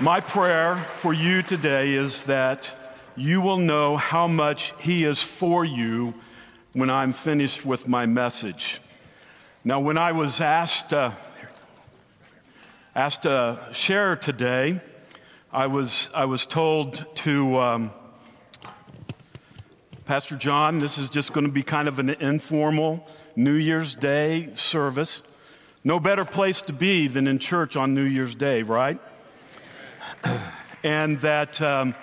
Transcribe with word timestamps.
My 0.00 0.20
prayer 0.20 0.76
for 0.76 1.12
you 1.12 1.42
today 1.42 1.94
is 1.94 2.22
that 2.24 2.72
you 3.16 3.40
will 3.40 3.56
know 3.56 3.96
how 3.96 4.28
much 4.28 4.72
He 4.78 5.02
is 5.02 5.20
for 5.20 5.64
you 5.64 6.14
when 6.72 6.88
I'm 6.88 7.12
finished 7.12 7.66
with 7.66 7.88
my 7.88 8.06
message. 8.06 8.80
Now, 9.64 9.80
when 9.80 9.98
I 9.98 10.12
was 10.12 10.40
asked, 10.40 10.92
uh, 10.92 11.10
asked 12.94 13.22
to 13.22 13.58
share 13.72 14.14
today, 14.14 14.80
I 15.52 15.66
was, 15.66 16.10
I 16.14 16.26
was 16.26 16.46
told 16.46 17.04
to, 17.16 17.58
um, 17.58 17.90
Pastor 20.06 20.36
John, 20.36 20.78
this 20.78 20.96
is 20.98 21.10
just 21.10 21.32
going 21.32 21.46
to 21.46 21.52
be 21.52 21.64
kind 21.64 21.88
of 21.88 21.98
an 21.98 22.10
informal 22.10 23.04
New 23.34 23.54
Year's 23.54 23.96
Day 23.96 24.50
service. 24.54 25.24
No 25.82 25.98
better 25.98 26.24
place 26.24 26.62
to 26.62 26.72
be 26.72 27.08
than 27.08 27.26
in 27.26 27.40
church 27.40 27.74
on 27.74 27.94
New 27.94 28.04
Year's 28.04 28.36
Day, 28.36 28.62
right? 28.62 29.00
and 30.82 31.18
that, 31.20 31.60
um, 31.60 31.94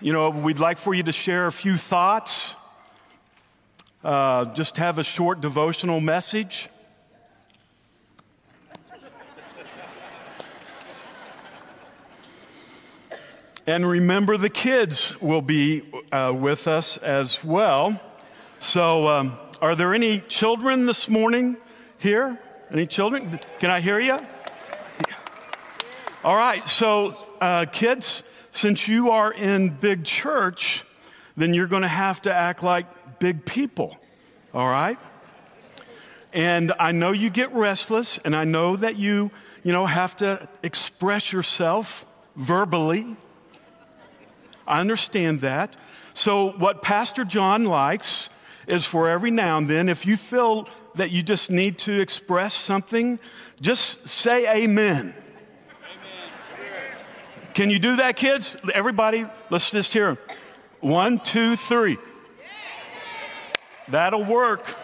you 0.00 0.12
know, 0.12 0.30
we'd 0.30 0.60
like 0.60 0.78
for 0.78 0.94
you 0.94 1.02
to 1.02 1.12
share 1.12 1.46
a 1.46 1.52
few 1.52 1.76
thoughts, 1.76 2.56
uh, 4.04 4.46
just 4.46 4.76
have 4.76 4.98
a 4.98 5.04
short 5.04 5.40
devotional 5.40 6.00
message. 6.00 6.68
And 13.64 13.88
remember, 13.88 14.36
the 14.36 14.50
kids 14.50 15.20
will 15.20 15.40
be 15.40 15.82
uh, 16.10 16.34
with 16.36 16.66
us 16.66 16.96
as 16.96 17.44
well. 17.44 18.00
So, 18.58 19.06
um, 19.06 19.38
are 19.60 19.76
there 19.76 19.94
any 19.94 20.20
children 20.20 20.86
this 20.86 21.08
morning 21.08 21.56
here? 21.98 22.40
Any 22.72 22.88
children? 22.88 23.38
Can 23.60 23.70
I 23.70 23.80
hear 23.80 24.00
you? 24.00 24.18
All 26.24 26.36
right, 26.36 26.64
so 26.68 27.12
uh, 27.40 27.66
kids, 27.66 28.22
since 28.52 28.86
you 28.86 29.10
are 29.10 29.32
in 29.32 29.70
big 29.70 30.04
church, 30.04 30.84
then 31.36 31.52
you're 31.52 31.66
going 31.66 31.82
to 31.82 31.88
have 31.88 32.22
to 32.22 32.32
act 32.32 32.62
like 32.62 33.18
big 33.18 33.44
people. 33.44 33.96
All 34.54 34.68
right? 34.68 35.00
And 36.32 36.72
I 36.78 36.92
know 36.92 37.10
you 37.10 37.28
get 37.28 37.52
restless, 37.52 38.18
and 38.18 38.36
I 38.36 38.44
know 38.44 38.76
that 38.76 38.96
you, 38.96 39.32
you 39.64 39.72
know, 39.72 39.84
have 39.84 40.14
to 40.18 40.48
express 40.62 41.32
yourself 41.32 42.06
verbally. 42.36 43.16
I 44.64 44.80
understand 44.80 45.40
that. 45.40 45.76
So, 46.14 46.52
what 46.52 46.82
Pastor 46.82 47.24
John 47.24 47.64
likes 47.64 48.30
is 48.68 48.86
for 48.86 49.08
every 49.08 49.32
now 49.32 49.58
and 49.58 49.68
then, 49.68 49.88
if 49.88 50.06
you 50.06 50.16
feel 50.16 50.68
that 50.94 51.10
you 51.10 51.24
just 51.24 51.50
need 51.50 51.78
to 51.78 52.00
express 52.00 52.54
something, 52.54 53.18
just 53.60 54.08
say 54.08 54.62
amen. 54.62 55.16
Can 57.54 57.68
you 57.68 57.78
do 57.78 57.96
that, 57.96 58.16
kids? 58.16 58.56
Everybody, 58.72 59.26
let's 59.50 59.70
just 59.70 59.92
hear 59.92 60.14
them. 60.14 60.18
one, 60.80 61.18
two, 61.18 61.54
three. 61.56 61.98
That'll 63.88 64.24
work. 64.24 64.74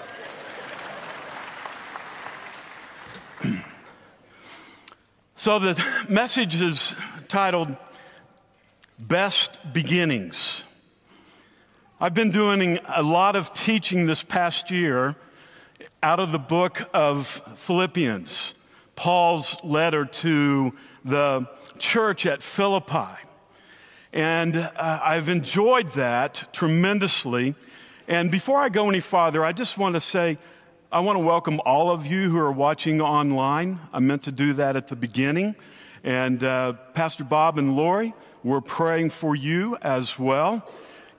so 5.35 5.59
the 5.59 5.83
message 6.11 6.61
is 6.61 6.95
titled 7.29 7.75
Best 8.99 9.73
Beginnings. 9.73 10.65
I've 11.99 12.15
been 12.15 12.31
doing 12.31 12.81
a 12.87 13.03
lot 13.03 13.35
of 13.35 13.55
teaching 13.55 14.05
this 14.05 14.23
past 14.23 14.71
year 14.71 15.17
out 16.03 16.21
of 16.21 16.33
the 16.33 16.39
book 16.39 16.87
of 16.93 17.27
Philippians, 17.57 18.55
Paul's 18.99 19.63
letter 19.63 20.05
to 20.05 20.73
the 21.05 21.47
church 21.79 22.27
at 22.27 22.43
Philippi. 22.43 23.15
And 24.13 24.57
uh, 24.57 25.01
I've 25.05 25.29
enjoyed 25.29 25.93
that 25.93 26.49
tremendously. 26.53 27.55
And 28.09 28.29
before 28.29 28.59
I 28.59 28.69
go 28.71 28.89
any 28.89 28.99
farther, 28.99 29.45
I 29.45 29.53
just 29.53 29.79
want 29.79 29.95
to 29.95 30.01
say 30.01 30.37
I 30.91 30.99
want 30.99 31.15
to 31.15 31.25
welcome 31.25 31.61
all 31.65 31.93
of 31.93 32.07
you 32.07 32.29
who 32.29 32.39
are 32.39 32.51
watching 32.51 33.01
online. 33.01 33.79
I 33.93 34.01
meant 34.01 34.25
to 34.25 34.33
do 34.33 34.53
that 34.55 34.75
at 34.75 34.89
the 34.89 34.97
beginning. 34.97 35.55
And 36.03 36.43
uh, 36.43 36.73
Pastor 36.93 37.23
Bob 37.23 37.57
and 37.57 37.77
Lori, 37.77 38.15
we're 38.43 38.61
praying 38.61 39.11
for 39.11 39.37
you 39.37 39.79
as 39.81 40.19
well. 40.19 40.69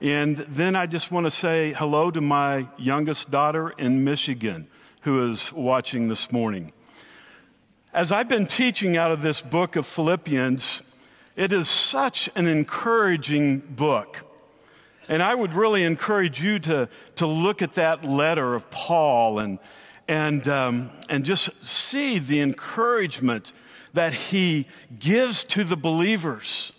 And 0.02 0.36
then 0.36 0.76
I 0.76 0.84
just 0.84 1.10
want 1.10 1.24
to 1.24 1.30
say 1.30 1.72
hello 1.72 2.10
to 2.10 2.20
my 2.20 2.68
youngest 2.76 3.30
daughter 3.30 3.70
in 3.70 4.04
Michigan 4.04 4.68
who 5.00 5.26
is 5.30 5.50
watching 5.50 6.08
this 6.08 6.30
morning. 6.30 6.74
As 7.92 8.12
I've 8.12 8.28
been 8.28 8.46
teaching 8.46 8.96
out 8.96 9.10
of 9.10 9.20
this 9.20 9.40
book 9.40 9.74
of 9.74 9.84
Philippians, 9.84 10.82
it 11.34 11.52
is 11.52 11.68
such 11.68 12.30
an 12.36 12.46
encouraging 12.46 13.58
book. 13.58 14.20
And 15.08 15.20
I 15.20 15.34
would 15.34 15.54
really 15.54 15.82
encourage 15.82 16.40
you 16.40 16.60
to, 16.60 16.88
to 17.16 17.26
look 17.26 17.62
at 17.62 17.74
that 17.74 18.04
letter 18.04 18.54
of 18.54 18.70
Paul 18.70 19.40
and, 19.40 19.58
and, 20.06 20.46
um, 20.48 20.90
and 21.08 21.24
just 21.24 21.50
see 21.64 22.20
the 22.20 22.40
encouragement 22.40 23.52
that 23.92 24.14
he 24.14 24.68
gives 24.96 25.42
to 25.46 25.64
the 25.64 25.76
believers 25.76 26.72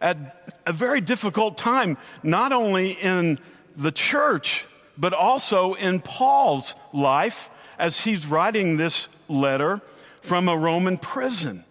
at 0.00 0.52
a 0.66 0.72
very 0.72 1.00
difficult 1.00 1.58
time, 1.58 1.98
not 2.22 2.52
only 2.52 2.92
in 2.92 3.40
the 3.76 3.90
church, 3.90 4.66
but 4.96 5.12
also 5.12 5.74
in 5.74 6.00
Paul's 6.00 6.76
life 6.92 7.50
as 7.76 8.02
he's 8.02 8.24
writing 8.24 8.76
this 8.76 9.08
letter 9.26 9.82
from 10.24 10.48
a 10.48 10.56
Roman 10.56 10.96
prison. 10.96 11.64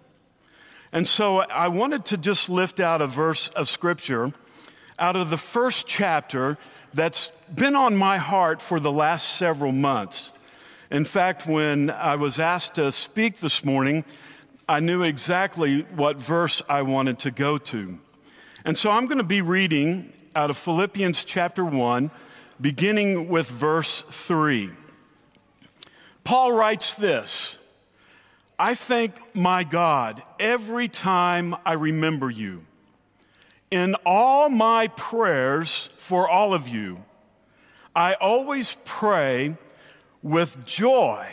And 0.91 1.07
so 1.07 1.39
I 1.39 1.69
wanted 1.69 2.05
to 2.05 2.17
just 2.17 2.49
lift 2.49 2.79
out 2.79 3.01
a 3.01 3.07
verse 3.07 3.47
of 3.49 3.67
scripture 3.67 4.31
out 4.99 5.15
of 5.15 5.31
the 5.31 5.37
first 5.37 5.87
chapter 5.87 6.59
that's 6.93 7.31
been 7.53 7.75
on 7.75 7.95
my 7.95 8.19
heart 8.19 8.61
for 8.61 8.79
the 8.79 8.91
last 8.91 9.37
several 9.37 9.71
months. 9.71 10.31
In 10.91 11.03
fact, 11.03 11.47
when 11.47 11.89
I 11.89 12.15
was 12.15 12.39
asked 12.39 12.75
to 12.75 12.91
speak 12.91 13.39
this 13.39 13.65
morning, 13.65 14.05
I 14.69 14.79
knew 14.81 15.01
exactly 15.01 15.81
what 15.95 16.17
verse 16.17 16.61
I 16.69 16.83
wanted 16.83 17.17
to 17.19 17.31
go 17.31 17.57
to. 17.57 17.97
And 18.63 18.77
so 18.77 18.91
I'm 18.91 19.07
going 19.07 19.17
to 19.17 19.23
be 19.23 19.41
reading 19.41 20.13
out 20.35 20.51
of 20.51 20.57
Philippians 20.59 21.25
chapter 21.25 21.65
1, 21.65 22.11
beginning 22.61 23.29
with 23.29 23.49
verse 23.49 24.03
3. 24.09 24.69
Paul 26.23 26.53
writes 26.53 26.93
this 26.93 27.57
I 28.63 28.75
thank 28.75 29.35
my 29.35 29.65
God 29.65 30.23
every 30.39 30.87
time 30.87 31.53
I 31.65 31.73
remember 31.73 32.29
you. 32.29 32.63
In 33.69 33.93
all 34.05 34.47
my 34.47 34.87
prayers 34.87 35.89
for 35.97 36.29
all 36.29 36.53
of 36.53 36.69
you, 36.69 37.03
I 37.93 38.13
always 38.13 38.77
pray 38.85 39.57
with 40.21 40.65
joy. 40.65 41.27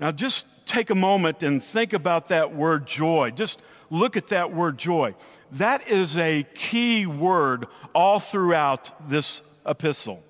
Now, 0.00 0.12
just 0.12 0.46
take 0.64 0.88
a 0.88 0.94
moment 0.94 1.42
and 1.42 1.62
think 1.62 1.92
about 1.92 2.28
that 2.28 2.54
word 2.54 2.86
joy. 2.86 3.30
Just 3.30 3.62
look 3.90 4.16
at 4.16 4.28
that 4.28 4.50
word 4.50 4.78
joy. 4.78 5.14
That 5.52 5.90
is 5.90 6.16
a 6.16 6.46
key 6.54 7.04
word 7.04 7.66
all 7.94 8.18
throughout 8.18 9.10
this 9.10 9.42
epistle, 9.66 10.22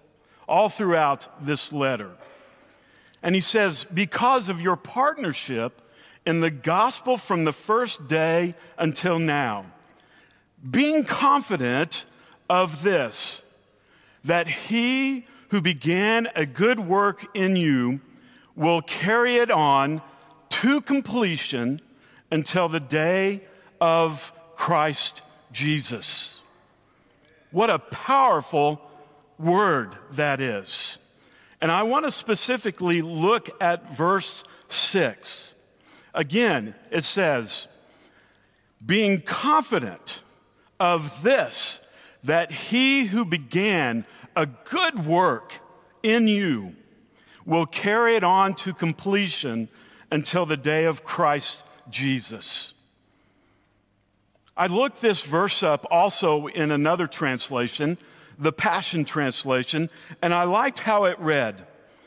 all 0.49 0.69
throughout 0.69 1.29
this 1.47 1.73
letter. 1.73 2.11
And 3.23 3.37
he 3.37 3.41
says, 3.41 3.87
because 3.95 4.49
of 4.49 4.61
your 4.61 4.75
partnership 4.75 5.83
in 6.27 6.41
the 6.41 6.51
gospel 6.51 7.17
from 7.17 7.45
the 7.45 7.53
first 7.53 8.09
day 8.09 8.55
until 8.79 9.19
now, 9.19 9.67
being 10.69 11.05
confident 11.05 12.07
of 12.49 12.83
this, 12.83 13.43
that 14.25 14.49
he 14.49 15.27
who 15.49 15.61
began 15.61 16.29
a 16.35 16.47
good 16.47 16.81
work 16.81 17.27
in 17.35 17.57
you 17.57 18.01
will 18.57 18.81
carry 18.83 19.37
it 19.37 19.51
on 19.51 20.01
to 20.49 20.81
completion 20.81 21.81
until 22.31 22.69
the 22.69 22.81
day 22.81 23.43
of 23.81 24.33
Christ 24.57 25.23
Jesus. 25.53 26.41
What 27.51 27.71
a 27.71 27.79
powerful 27.79 28.81
word 29.39 29.97
that 30.13 30.41
is. 30.41 30.99
And 31.61 31.71
I 31.71 31.83
want 31.85 32.05
to 32.05 32.11
specifically 32.11 33.03
look 33.03 33.51
at 33.61 33.97
verse 33.97 34.45
6. 34.69 35.54
Again, 36.15 36.75
it 36.91 37.05
says, 37.05 37.69
being 38.85 39.21
confident 39.21 40.23
of 40.79 41.23
this, 41.23 41.81
that 42.23 42.51
he 42.51 43.07
who 43.07 43.25
began 43.25 44.07
a 44.37 44.47
good 44.47 45.05
work 45.05 45.55
in 46.03 46.29
you 46.29 46.75
will 47.45 47.67
carry 47.67 48.17
it 48.17 48.25
on 48.25 48.55
to 48.55 48.73
completion 48.73 49.69
until 50.11 50.47
the 50.47 50.57
day 50.57 50.85
of 50.85 51.05
Christ 51.05 51.63
Jesus. 51.91 52.73
I 54.57 54.69
looked 54.69 55.01
this 55.01 55.23
verse 55.23 55.63
up 55.63 55.85
also 55.91 56.47
in 56.47 56.71
another 56.71 57.07
translation 57.07 57.99
the 58.39 58.53
Passion 58.53 59.05
Translation, 59.05 59.91
and 60.23 60.35
I 60.35 60.45
liked 60.45 60.81
how 60.81 61.05
it 61.05 61.19
read. 61.19 61.67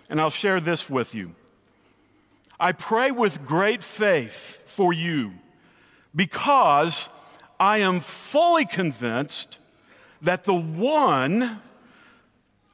And 0.09 0.21
I'll 0.21 0.29
share 0.29 0.59
this 0.59 0.89
with 0.89 1.13
you. 1.15 1.35
I 2.59 2.71
pray 2.71 3.11
with 3.11 3.45
great 3.45 3.83
faith 3.83 4.63
for 4.65 4.91
you 4.91 5.33
because 6.15 7.07
I 7.59 7.79
am 7.79 7.99
fully 7.99 8.65
convinced 8.65 9.57
that 10.23 10.43
the 10.45 10.55
one 10.55 11.59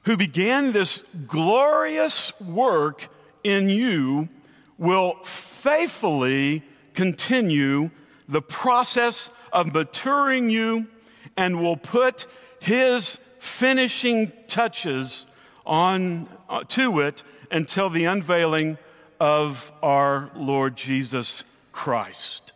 who 0.04 0.16
began 0.16 0.72
this 0.72 1.04
glorious 1.28 2.38
work 2.40 3.10
in 3.44 3.68
you 3.68 4.30
will 4.78 5.16
faithfully 5.24 6.64
continue 6.94 7.92
the 8.30 8.42
process 8.42 9.32
of 9.52 9.74
maturing 9.74 10.50
you 10.50 10.88
and 11.36 11.62
will 11.62 11.78
put 11.78 12.26
his 12.62 13.20
finishing 13.40 14.32
touches 14.48 15.26
on 15.66 16.28
uh, 16.48 16.64
to 16.70 17.02
it 17.02 17.22
until 17.52 17.90
the 17.90 18.06
unveiling 18.06 18.78
of 19.24 19.72
our 19.82 20.30
Lord 20.36 20.76
Jesus 20.76 21.46
Christ. 21.72 22.52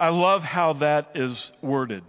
I 0.00 0.08
love 0.08 0.42
how 0.42 0.72
that 0.72 1.12
is 1.14 1.52
worded. 1.62 2.02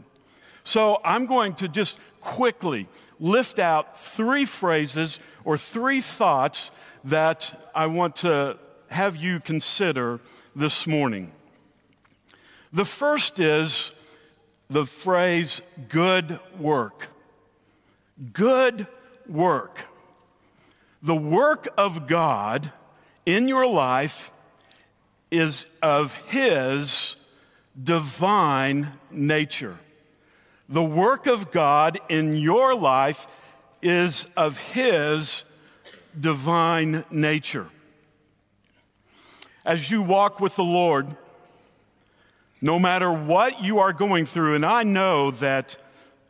So 0.63 0.99
I'm 1.05 1.27
going 1.27 1.53
to 1.57 1.67
just 1.67 1.99
quickly 2.19 2.87
lift 3.19 3.59
out 3.59 3.99
three 3.99 4.45
phrases 4.45 5.19
or 5.45 5.55
three 5.55 6.01
thoughts 6.01 6.71
that 7.03 7.69
I 7.75 7.85
want 7.85 8.15
to 8.17 8.57
have 8.87 9.15
you 9.17 9.39
consider 9.39 10.19
this 10.55 10.87
morning. 10.87 11.31
The 12.73 12.85
first 12.85 13.39
is 13.39 13.91
the 14.71 14.87
phrase 14.87 15.61
good 15.89 16.39
work. 16.57 17.09
Good 18.33 18.87
work. 19.27 19.85
The 21.03 21.15
work 21.15 21.67
of 21.77 22.07
God 22.07 22.73
in 23.35 23.47
your 23.47 23.67
life 23.67 24.31
is 25.29 25.67
of 25.83 26.15
His 26.29 27.15
divine 27.81 28.93
nature. 29.11 29.77
The 30.67 30.83
work 30.83 31.27
of 31.27 31.51
God 31.51 31.99
in 32.09 32.35
your 32.35 32.73
life 32.73 33.27
is 33.83 34.25
of 34.35 34.57
His 34.57 35.45
divine 36.19 37.05
nature. 37.11 37.67
As 39.63 39.91
you 39.91 40.01
walk 40.01 40.39
with 40.39 40.55
the 40.55 40.63
Lord, 40.63 41.15
no 42.61 42.79
matter 42.79 43.11
what 43.13 43.61
you 43.61 43.77
are 43.77 43.93
going 43.93 44.25
through, 44.25 44.55
and 44.55 44.65
I 44.65 44.81
know 44.81 45.29
that 45.31 45.77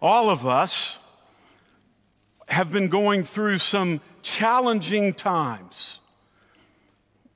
all 0.02 0.30
of 0.30 0.46
us 0.46 1.00
have 2.50 2.72
been 2.74 2.90
going 2.90 3.24
through 3.24 3.60
some 3.60 4.02
challenging 4.22 5.14
times, 5.14 5.99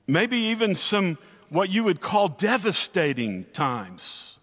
maybe 0.07 0.37
even 0.37 0.75
some 0.75 1.17
what 1.49 1.69
you 1.69 1.83
would 1.83 2.01
call 2.01 2.27
devastating 2.27 3.45
times. 3.53 4.37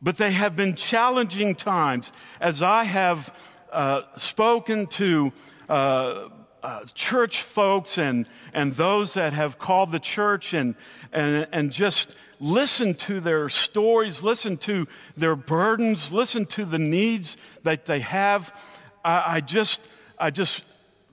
But 0.00 0.16
they 0.16 0.32
have 0.32 0.56
been 0.56 0.74
challenging 0.76 1.54
times 1.54 2.12
as 2.40 2.62
I 2.62 2.84
have 2.84 3.32
uh, 3.70 4.02
spoken 4.16 4.86
to 4.86 5.32
uh, 5.68 6.28
uh, 6.62 6.84
church 6.94 7.42
folks 7.42 7.98
and, 7.98 8.26
and 8.54 8.72
those 8.72 9.14
that 9.14 9.34
have 9.34 9.58
called 9.58 9.92
the 9.92 9.98
church 9.98 10.54
and, 10.54 10.74
and, 11.12 11.46
and 11.52 11.70
just 11.70 12.16
listen 12.40 12.94
to 12.94 13.20
their 13.20 13.48
stories, 13.48 14.22
listen 14.22 14.56
to 14.56 14.88
their 15.16 15.36
burdens, 15.36 16.12
listen 16.12 16.46
to 16.46 16.64
the 16.64 16.78
needs 16.78 17.36
that 17.62 17.84
they 17.84 18.00
have. 18.00 18.58
I, 19.04 19.36
I 19.36 19.40
just, 19.40 19.80
I 20.18 20.30
just 20.30 20.64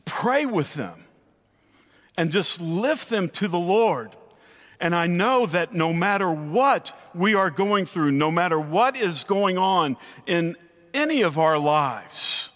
pray 0.05 0.45
with 0.45 0.73
them 0.73 1.03
and 2.21 2.29
just 2.29 2.61
lift 2.61 3.09
them 3.09 3.27
to 3.27 3.47
the 3.47 3.57
Lord. 3.57 4.15
And 4.79 4.93
I 4.93 5.07
know 5.07 5.47
that 5.47 5.73
no 5.73 5.91
matter 5.91 6.31
what 6.31 6.95
we 7.15 7.33
are 7.33 7.49
going 7.49 7.87
through, 7.87 8.11
no 8.11 8.29
matter 8.29 8.59
what 8.59 8.95
is 8.95 9.23
going 9.23 9.57
on 9.57 9.97
in 10.27 10.55
any 10.93 11.23
of 11.23 11.39
our 11.39 11.57
lives, 11.57 12.51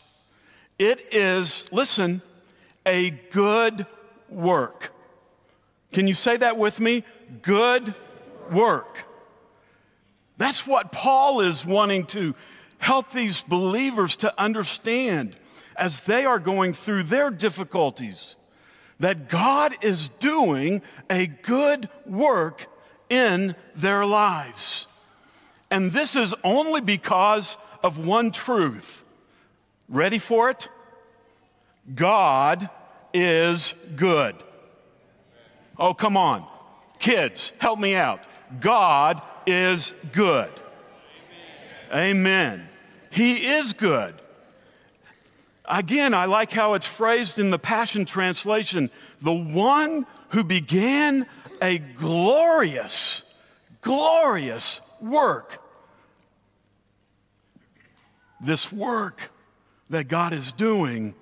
it 0.78 1.12
is, 1.12 1.66
listen, 1.72 2.22
a 2.86 3.10
good 3.10 3.88
work. 4.30 4.94
Can 5.94 6.08
you 6.08 6.14
say 6.14 6.38
that 6.38 6.58
with 6.60 6.80
me? 6.80 7.04
Good 7.42 7.96
work. 8.52 9.08
That's 10.38 10.68
what 10.68 10.92
Paul 10.92 11.42
is 11.42 11.66
wanting 11.66 12.06
to 12.08 12.36
help 12.78 13.10
these 13.14 13.42
believers 13.42 14.16
to 14.18 14.40
understand 14.40 15.36
as 15.76 16.02
they 16.02 16.24
are 16.24 16.38
going 16.38 16.74
through 16.74 17.02
their 17.02 17.32
difficulties 17.32 18.36
that 19.00 19.28
God 19.28 19.76
is 19.82 20.10
doing 20.20 20.82
a 21.10 21.28
good 21.28 21.90
work 22.06 22.68
in 23.10 23.56
their 23.76 24.06
lives. 24.06 24.88
And 25.70 25.92
this 25.92 26.16
is 26.16 26.34
only 26.44 26.82
because 26.82 27.58
of 27.84 28.06
one 28.06 28.32
truth. 28.32 29.04
Ready 29.90 30.20
for 30.20 30.50
it? 30.50 30.70
God 31.94 32.70
is 33.14 33.76
good. 33.96 34.36
Oh, 35.78 35.94
come 35.94 36.18
on. 36.18 36.48
Kids, 37.00 37.52
help 37.60 37.80
me 37.80 37.96
out. 37.96 38.22
God 38.60 39.22
is 39.46 39.94
good. 40.12 40.50
Amen. 41.92 42.18
Amen. 42.18 42.70
He 43.12 43.46
is 43.48 43.74
good. 43.74 44.16
Again, 45.68 46.14
I 46.14 46.26
like 46.26 46.52
how 46.52 46.74
it's 46.74 46.86
phrased 46.86 47.40
in 47.40 47.50
the 47.50 47.60
Passion 47.60 48.06
Translation 48.06 48.92
the 49.22 49.34
one 49.34 50.06
who 50.30 50.44
began 50.44 51.26
a 51.62 51.80
glorious, 51.80 53.24
glorious 53.82 54.82
work. 55.02 55.62
This 58.42 58.72
work 58.72 59.32
that 59.90 60.08
God 60.08 60.34
is 60.34 60.52
doing 60.52 61.16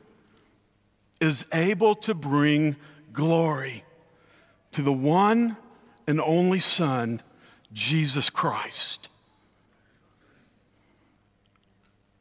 is 1.22 1.45
able 1.54 1.95
to 1.95 2.13
bring 2.13 2.75
glory 3.13 3.84
to 4.74 4.81
the 4.81 4.92
one 4.92 5.56
and 6.07 6.19
only 6.19 6.60
Son, 6.60 7.22
Jesus 7.72 8.30
Christ. 8.30 9.07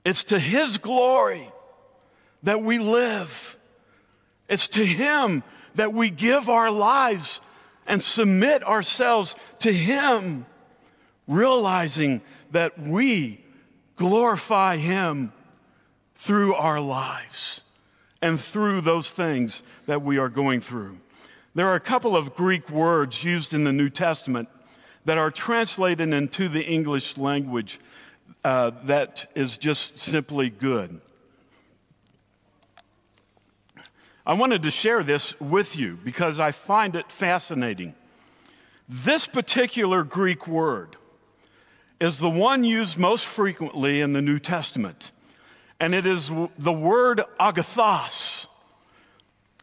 It's 0.05 0.25
to 0.25 0.39
His 0.39 0.79
glory 0.79 1.49
that 2.43 2.63
we 2.63 2.79
live. 2.79 3.57
It's 4.49 4.69
to 4.69 4.85
Him 4.85 5.43
that 5.75 5.93
we 5.93 6.11
give 6.11 6.49
our 6.49 6.71
lives 6.71 7.41
and 7.87 8.03
submit 8.03 8.63
ourselves 8.65 9.35
to 9.61 9.73
Him, 9.73 10.47
realizing 11.27 12.21
that 12.51 12.79
we 12.79 13.45
glorify 13.97 14.77
Him 14.77 15.33
through 16.15 16.55
our 16.55 16.81
lives 16.81 17.63
and 18.21 18.39
through 18.39 18.81
those 18.81 19.11
things 19.11 19.63
that 19.87 20.03
we 20.03 20.19
are 20.19 20.29
going 20.29 20.61
through. 20.61 20.99
There 21.55 21.67
are 21.67 21.75
a 21.75 21.81
couple 21.81 22.17
of 22.17 22.35
Greek 22.35 22.71
words 22.71 23.25
used 23.25 23.53
in 23.53 23.65
the 23.65 23.73
New 23.73 23.91
Testament 23.91 24.49
that 25.05 25.19
are 25.19 25.31
translated 25.31 26.13
into 26.13 26.49
the 26.49 26.63
English 26.63 27.19
language 27.19 27.81
uh, 28.45 28.71
that 28.85 29.31
is 29.35 29.59
just 29.59 29.99
simply 29.99 30.49
good. 30.49 31.01
I 34.25 34.35
wanted 34.35 34.63
to 34.63 34.71
share 34.71 35.03
this 35.03 35.39
with 35.41 35.77
you 35.77 35.99
because 36.05 36.39
I 36.39 36.53
find 36.53 36.95
it 36.95 37.11
fascinating. 37.11 37.95
This 38.89 39.27
particular 39.27 40.05
Greek 40.05 40.47
word 40.47 40.97
is 42.01 42.19
the 42.19 42.31
one 42.31 42.63
used 42.63 42.97
most 42.97 43.25
frequently 43.25 44.01
in 44.01 44.13
the 44.13 44.23
New 44.23 44.39
Testament, 44.39 45.11
and 45.81 45.93
it 45.93 46.07
is 46.07 46.31
the 46.57 46.73
word 46.73 47.23
agathos. 47.41 48.47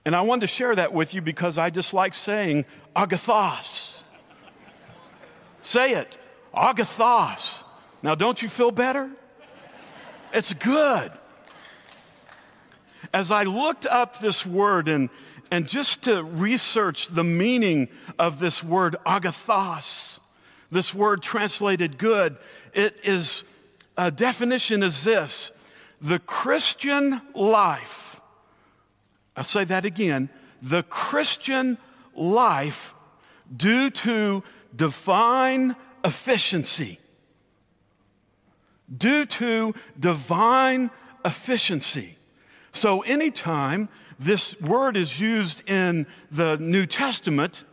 And 0.06 0.14
I 0.14 0.22
wanted 0.22 0.42
to 0.42 0.48
share 0.48 0.76
that 0.76 0.94
with 0.94 1.14
you 1.14 1.22
because 1.22 1.58
I 1.58 1.70
just 1.70 1.94
like 1.94 2.14
saying 2.14 2.66
agathos. 2.96 4.02
Say 5.62 5.94
it, 5.94 6.18
agathos. 6.54 7.64
Now, 8.04 8.16
don't 8.16 8.42
you 8.42 8.50
feel 8.50 8.72
better? 8.72 9.10
It's 10.34 10.54
good 10.54 11.12
as 13.14 13.32
I 13.32 13.44
looked 13.44 13.86
up 13.86 14.20
this 14.20 14.46
word 14.46 14.90
and, 14.90 15.10
and 15.52 15.68
just 15.68 16.04
to 16.04 16.24
research 16.24 17.08
the 17.08 17.24
meaning 17.24 17.90
of 18.18 18.40
this 18.40 18.64
word 18.64 18.96
agathos, 19.06 20.20
this 20.72 20.94
word 20.94 21.22
translated 21.22 21.98
good, 21.98 22.38
it 22.74 22.98
is 23.04 23.44
a 23.98 24.12
definition 24.12 24.84
is 24.84 25.04
this 25.04 25.52
the 26.02 26.20
Christian 26.20 27.22
life. 27.34 28.22
I'll 29.36 29.44
say 29.44 29.64
that 29.66 29.86
again. 29.86 30.30
The 30.62 30.84
Christian 30.84 31.78
life, 32.16 32.94
due 33.56 33.90
to 33.90 34.44
divine 34.76 35.76
efficiency, 36.04 37.00
due 38.96 39.26
to 39.26 39.74
divine 40.00 40.92
efficiency. 41.24 42.19
So, 42.72 43.02
anytime 43.02 43.90
this 44.20 44.60
word 44.62 44.98
is 44.98 45.20
used 45.20 45.68
in 45.68 46.06
the 46.32 46.58
New 46.58 46.86
Testament, 46.86 47.66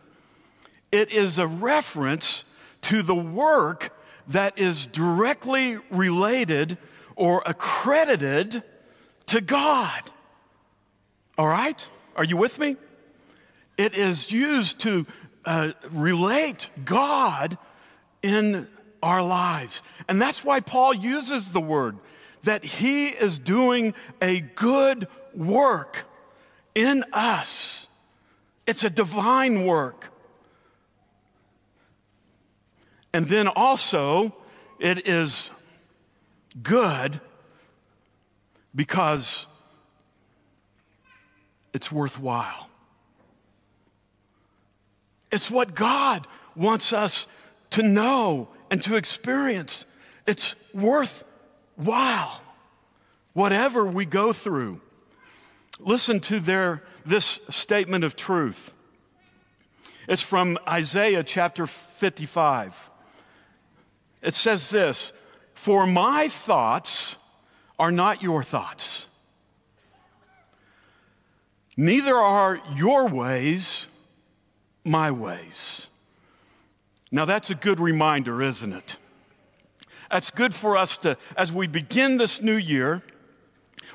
it 0.91 1.11
is 1.11 1.37
a 1.37 1.47
reference 1.47 2.45
to 2.83 3.01
the 3.01 3.15
work 3.15 3.93
that 4.29 4.57
is 4.57 4.85
directly 4.87 5.77
related 5.89 6.77
or 7.15 7.43
accredited 7.45 8.63
to 9.27 9.41
God. 9.41 10.01
All 11.37 11.47
right? 11.47 11.87
Are 12.15 12.23
you 12.23 12.37
with 12.37 12.57
me? 12.57 12.77
It 13.77 13.93
is 13.93 14.31
used 14.31 14.79
to 14.79 15.05
uh, 15.45 15.71
relate 15.91 16.69
God 16.83 17.57
in 18.23 18.67
our 19.03 19.21
lives. 19.21 19.81
And 20.07 20.21
that's 20.21 20.43
why 20.43 20.59
Paul 20.59 20.93
uses 20.93 21.49
the 21.49 21.61
word 21.61 21.97
that 22.43 22.63
he 22.63 23.07
is 23.07 23.39
doing 23.39 23.93
a 24.21 24.39
good 24.41 25.07
work 25.33 26.05
in 26.75 27.03
us. 27.13 27.87
It's 28.65 28.83
a 28.83 28.89
divine 28.89 29.65
work. 29.65 30.11
And 33.13 33.25
then 33.25 33.47
also, 33.47 34.35
it 34.79 35.07
is 35.07 35.49
good 36.61 37.19
because 38.75 39.47
it's 41.73 41.91
worthwhile. 41.91 42.69
It's 45.31 45.49
what 45.49 45.75
God 45.75 46.27
wants 46.55 46.93
us 46.93 47.27
to 47.71 47.83
know 47.83 48.49
and 48.69 48.81
to 48.83 48.95
experience. 48.95 49.85
It's 50.25 50.55
worthwhile, 51.77 52.41
whatever 53.33 53.85
we 53.85 54.05
go 54.05 54.33
through. 54.33 54.81
Listen 55.79 56.19
to 56.21 56.39
their, 56.39 56.83
this 57.05 57.39
statement 57.49 58.03
of 58.03 58.15
truth. 58.15 58.73
It's 60.07 60.21
from 60.21 60.57
Isaiah 60.67 61.23
chapter 61.23 61.67
55. 61.67 62.89
It 64.21 64.33
says 64.33 64.69
this 64.69 65.13
For 65.53 65.85
my 65.85 66.29
thoughts 66.29 67.17
are 67.77 67.91
not 67.91 68.23
your 68.23 68.41
thoughts, 68.41 69.07
neither 71.75 72.15
are 72.15 72.59
your 72.73 73.07
ways 73.07 73.87
my 74.83 75.11
ways. 75.11 75.87
Now, 77.11 77.25
that's 77.25 77.49
a 77.49 77.55
good 77.55 77.79
reminder, 77.79 78.41
isn't 78.41 78.73
it? 78.73 78.97
That's 80.09 80.29
good 80.29 80.53
for 80.53 80.77
us 80.77 80.97
to, 80.99 81.17
as 81.35 81.51
we 81.51 81.67
begin 81.67 82.17
this 82.17 82.41
new 82.41 82.55
year, 82.55 83.03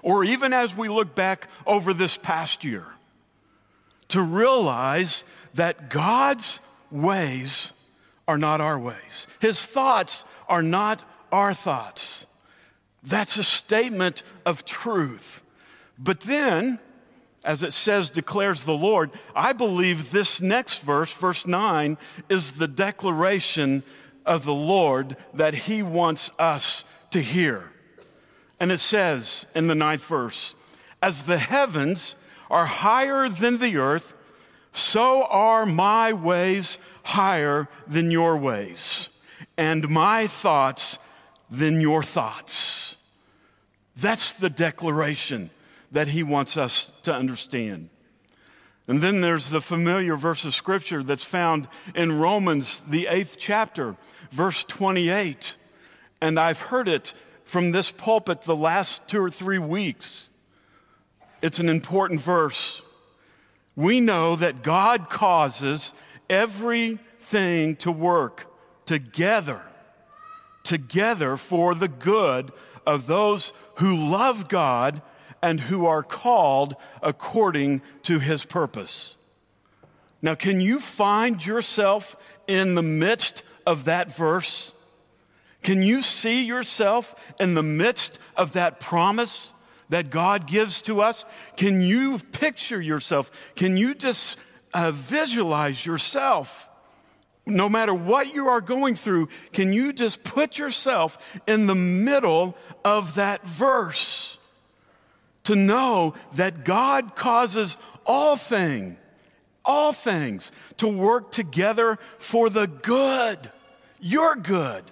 or 0.02 0.24
even 0.24 0.52
as 0.52 0.76
we 0.76 0.88
look 0.88 1.14
back 1.14 1.48
over 1.66 1.92
this 1.94 2.16
past 2.16 2.64
year, 2.64 2.86
to 4.08 4.22
realize 4.22 5.24
that 5.54 5.90
God's 5.90 6.60
ways 6.90 7.72
are 8.28 8.38
not 8.38 8.60
our 8.60 8.78
ways. 8.78 9.26
His 9.40 9.64
thoughts 9.64 10.24
are 10.48 10.62
not 10.62 11.02
our 11.30 11.54
thoughts. 11.54 12.26
That's 13.02 13.36
a 13.36 13.44
statement 13.44 14.22
of 14.46 14.64
truth. 14.64 15.42
But 15.98 16.20
then, 16.20 16.78
as 17.44 17.62
it 17.62 17.72
says, 17.72 18.10
declares 18.10 18.64
the 18.64 18.72
Lord, 18.72 19.10
I 19.34 19.52
believe 19.52 20.10
this 20.10 20.40
next 20.40 20.82
verse, 20.82 21.12
verse 21.12 21.46
9, 21.46 21.98
is 22.28 22.52
the 22.52 22.68
declaration 22.68 23.82
of 24.24 24.44
the 24.44 24.54
Lord 24.54 25.16
that 25.34 25.54
He 25.54 25.82
wants 25.82 26.30
us 26.38 26.84
to 27.10 27.20
hear. 27.20 27.70
And 28.60 28.70
it 28.70 28.78
says 28.78 29.46
in 29.54 29.66
the 29.66 29.74
ninth 29.74 30.04
verse, 30.04 30.54
As 31.02 31.24
the 31.24 31.38
heavens 31.38 32.14
are 32.50 32.66
higher 32.66 33.28
than 33.28 33.58
the 33.58 33.76
earth, 33.76 34.14
so 34.72 35.24
are 35.24 35.66
my 35.66 36.12
ways 36.12 36.78
higher 37.04 37.68
than 37.86 38.10
your 38.10 38.36
ways, 38.36 39.08
and 39.56 39.88
my 39.88 40.26
thoughts 40.26 40.98
than 41.50 41.80
your 41.80 42.02
thoughts. 42.02 42.96
That's 43.96 44.32
the 44.32 44.48
declaration 44.48 45.50
that 45.90 46.08
he 46.08 46.22
wants 46.22 46.56
us 46.56 46.90
to 47.02 47.12
understand. 47.12 47.90
And 48.88 49.00
then 49.00 49.20
there's 49.20 49.50
the 49.50 49.60
familiar 49.60 50.16
verse 50.16 50.44
of 50.44 50.54
scripture 50.54 51.02
that's 51.02 51.24
found 51.24 51.68
in 51.94 52.18
Romans, 52.18 52.82
the 52.88 53.06
eighth 53.06 53.36
chapter, 53.38 53.96
verse 54.30 54.64
28. 54.64 55.56
And 56.20 56.38
I've 56.38 56.60
heard 56.62 56.88
it 56.88 57.14
from 57.44 57.70
this 57.70 57.90
pulpit 57.90 58.42
the 58.42 58.56
last 58.56 59.06
two 59.06 59.22
or 59.22 59.30
three 59.30 59.58
weeks. 59.58 60.30
It's 61.40 61.58
an 61.58 61.68
important 61.68 62.20
verse 62.20 62.82
we 63.76 64.00
know 64.00 64.36
that 64.36 64.62
God 64.62 65.08
causes 65.08 65.94
everything 66.28 67.76
to 67.76 67.90
work 67.90 68.46
together, 68.84 69.62
together 70.62 71.36
for 71.36 71.74
the 71.74 71.88
good 71.88 72.52
of 72.86 73.06
those 73.06 73.52
who 73.76 73.94
love 73.94 74.48
God 74.48 75.00
and 75.42 75.60
who 75.60 75.86
are 75.86 76.02
called 76.02 76.76
according 77.02 77.82
to 78.04 78.18
his 78.18 78.44
purpose. 78.44 79.16
Now, 80.22 80.34
can 80.36 80.60
you 80.60 80.78
find 80.78 81.44
yourself 81.44 82.16
in 82.46 82.74
the 82.74 82.82
midst 82.82 83.42
of 83.66 83.86
that 83.86 84.14
verse? 84.14 84.72
Can 85.62 85.82
you 85.82 86.02
see 86.02 86.44
yourself 86.44 87.14
in 87.40 87.54
the 87.54 87.62
midst 87.62 88.18
of 88.36 88.52
that 88.52 88.78
promise? 88.78 89.52
that 89.92 90.08
God 90.08 90.46
gives 90.46 90.80
to 90.82 91.02
us? 91.02 91.26
Can 91.56 91.82
you 91.82 92.18
picture 92.18 92.80
yourself? 92.80 93.30
Can 93.56 93.76
you 93.76 93.94
just 93.94 94.38
uh, 94.72 94.90
visualize 94.90 95.84
yourself? 95.84 96.66
No 97.44 97.68
matter 97.68 97.92
what 97.92 98.32
you 98.32 98.48
are 98.48 98.62
going 98.62 98.96
through, 98.96 99.28
can 99.52 99.70
you 99.70 99.92
just 99.92 100.24
put 100.24 100.56
yourself 100.56 101.18
in 101.46 101.66
the 101.66 101.74
middle 101.74 102.56
of 102.84 103.16
that 103.16 103.44
verse 103.44 104.38
to 105.44 105.56
know 105.56 106.14
that 106.34 106.64
God 106.64 107.14
causes 107.16 107.76
all 108.06 108.36
things, 108.36 108.96
all 109.64 109.92
things 109.92 110.50
to 110.78 110.88
work 110.88 111.32
together 111.32 111.98
for 112.18 112.50
the 112.50 112.66
good, 112.66 113.50
your 114.00 114.34
good, 114.36 114.84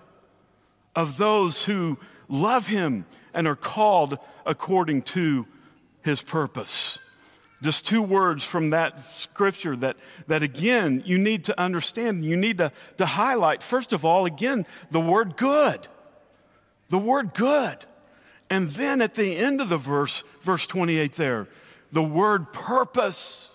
of 0.95 1.17
those 1.17 1.65
who 1.65 1.99
love 2.29 2.67
Him 2.67 3.07
and 3.33 3.47
are 3.47 3.57
called 3.57 4.19
according 4.45 5.03
to 5.03 5.47
his 6.03 6.23
purpose. 6.23 6.99
Just 7.63 7.87
two 7.87 8.03
words 8.03 8.43
from 8.43 8.71
that 8.71 9.05
scripture 9.15 9.77
that, 9.77 9.97
that 10.27 10.43
again, 10.43 11.03
you 11.05 11.19
need 11.19 11.45
to 11.45 11.61
understand, 11.61 12.25
you 12.25 12.37
need 12.37 12.59
to, 12.59 12.73
to 12.97 13.05
highlight. 13.05 13.63
First 13.63 13.93
of 13.93 14.05
all, 14.05 14.25
again, 14.25 14.65
the 14.91 15.01
word 15.01 15.37
good. 15.37 15.87
The 16.89 16.99
word 16.99 17.35
good. 17.35 17.85
And 18.51 18.69
then 18.71 19.01
at 19.01 19.15
the 19.15 19.37
end 19.37 19.61
of 19.61 19.69
the 19.69 19.79
verse, 19.79 20.25
verse 20.43 20.67
28 20.67 21.13
there, 21.15 21.47
the 21.93 22.03
word 22.03 22.53
purpose. 22.53 23.55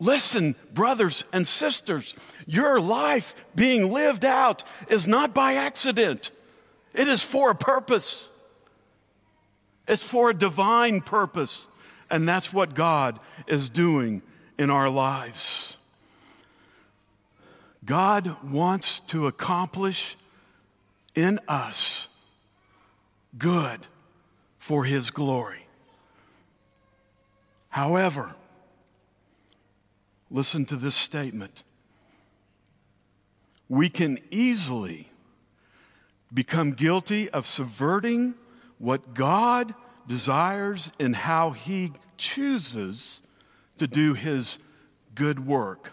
Listen, 0.00 0.56
brothers 0.72 1.24
and 1.32 1.46
sisters, 1.46 2.14
your 2.46 2.80
life 2.80 3.44
being 3.54 3.92
lived 3.92 4.24
out 4.24 4.64
is 4.88 5.06
not 5.06 5.34
by 5.34 5.54
accident, 5.54 6.32
it 6.94 7.06
is 7.06 7.22
for 7.22 7.50
a 7.50 7.54
purpose. 7.54 8.30
It's 9.88 10.04
for 10.04 10.30
a 10.30 10.34
divine 10.34 11.00
purpose. 11.00 11.68
And 12.08 12.28
that's 12.28 12.52
what 12.52 12.74
God 12.74 13.18
is 13.48 13.68
doing 13.68 14.22
in 14.56 14.70
our 14.70 14.88
lives. 14.88 15.76
God 17.84 18.36
wants 18.44 19.00
to 19.08 19.26
accomplish 19.26 20.16
in 21.16 21.40
us 21.48 22.08
good 23.36 23.80
for 24.58 24.84
His 24.84 25.10
glory. 25.10 25.66
However, 27.68 28.34
listen 30.30 30.64
to 30.66 30.76
this 30.76 30.94
statement. 30.94 31.62
We 33.68 33.88
can 33.88 34.18
easily 34.30 35.10
become 36.32 36.72
guilty 36.72 37.30
of 37.30 37.46
subverting 37.46 38.34
what 38.78 39.14
God 39.14 39.74
desires 40.06 40.92
and 41.00 41.14
how 41.14 41.52
He 41.52 41.92
chooses 42.18 43.22
to 43.78 43.86
do 43.86 44.14
His 44.14 44.58
good 45.14 45.46
work 45.46 45.92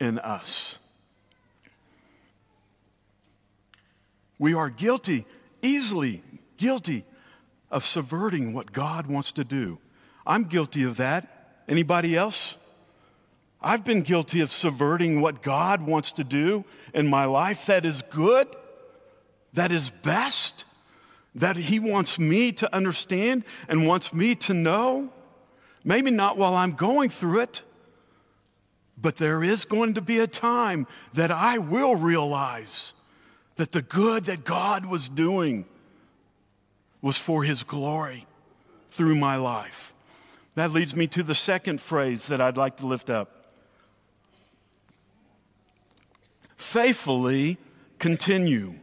in 0.00 0.18
us. 0.18 0.78
We 4.38 4.54
are 4.54 4.70
guilty, 4.70 5.26
easily 5.62 6.22
guilty, 6.64 7.04
of 7.70 7.84
subverting 7.84 8.54
what 8.54 8.72
God 8.72 9.06
wants 9.06 9.32
to 9.32 9.44
do. 9.44 9.78
I'm 10.26 10.44
guilty 10.44 10.82
of 10.82 10.96
that. 10.96 11.60
Anybody 11.68 12.16
else? 12.16 12.56
I've 13.60 13.84
been 13.84 14.00
guilty 14.00 14.40
of 14.40 14.50
subverting 14.50 15.20
what 15.20 15.42
God 15.42 15.82
wants 15.82 16.12
to 16.12 16.24
do 16.24 16.64
in 16.94 17.06
my 17.06 17.26
life 17.26 17.66
that 17.66 17.84
is 17.84 18.00
good, 18.08 18.48
that 19.52 19.72
is 19.72 19.90
best 19.90 20.64
that 21.34 21.56
He 21.56 21.78
wants 21.78 22.18
me 22.18 22.50
to 22.52 22.74
understand 22.74 23.44
and 23.68 23.86
wants 23.86 24.14
me 24.14 24.34
to 24.36 24.54
know. 24.54 25.10
Maybe 25.84 26.10
not 26.10 26.38
while 26.38 26.54
I'm 26.54 26.72
going 26.72 27.10
through 27.10 27.40
it, 27.40 27.62
but 28.96 29.16
there 29.16 29.44
is 29.44 29.66
going 29.66 29.94
to 29.94 30.00
be 30.00 30.18
a 30.18 30.26
time 30.26 30.86
that 31.12 31.30
I 31.30 31.58
will 31.58 31.94
realize 31.94 32.94
that 33.56 33.72
the 33.72 33.82
good 33.82 34.24
that 34.24 34.44
God 34.44 34.86
was 34.86 35.10
doing 35.10 35.66
was 37.04 37.18
for 37.18 37.44
his 37.44 37.64
glory 37.64 38.26
through 38.90 39.14
my 39.14 39.36
life. 39.36 39.92
That 40.54 40.72
leads 40.72 40.96
me 40.96 41.06
to 41.08 41.22
the 41.22 41.34
second 41.34 41.82
phrase 41.82 42.28
that 42.28 42.40
I'd 42.40 42.56
like 42.56 42.78
to 42.78 42.86
lift 42.86 43.10
up 43.10 43.30
faithfully 46.56 47.58
continue. 47.98 48.76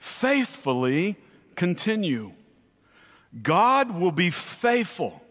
Faithfully 0.00 1.14
continue. 1.54 2.32
God 3.44 3.92
will 3.92 4.10
be 4.10 4.30
faithful, 4.30 5.22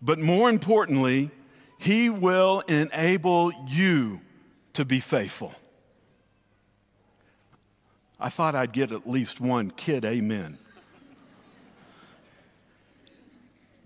but 0.00 0.20
more 0.20 0.48
importantly, 0.48 1.32
He 1.76 2.08
will 2.08 2.60
enable 2.68 3.50
you 3.66 4.20
to 4.74 4.84
be 4.84 5.00
faithful. 5.00 5.52
I 8.24 8.30
thought 8.30 8.54
I'd 8.54 8.72
get 8.72 8.90
at 8.90 9.06
least 9.06 9.38
one 9.38 9.70
kid, 9.70 10.02
amen. 10.02 10.56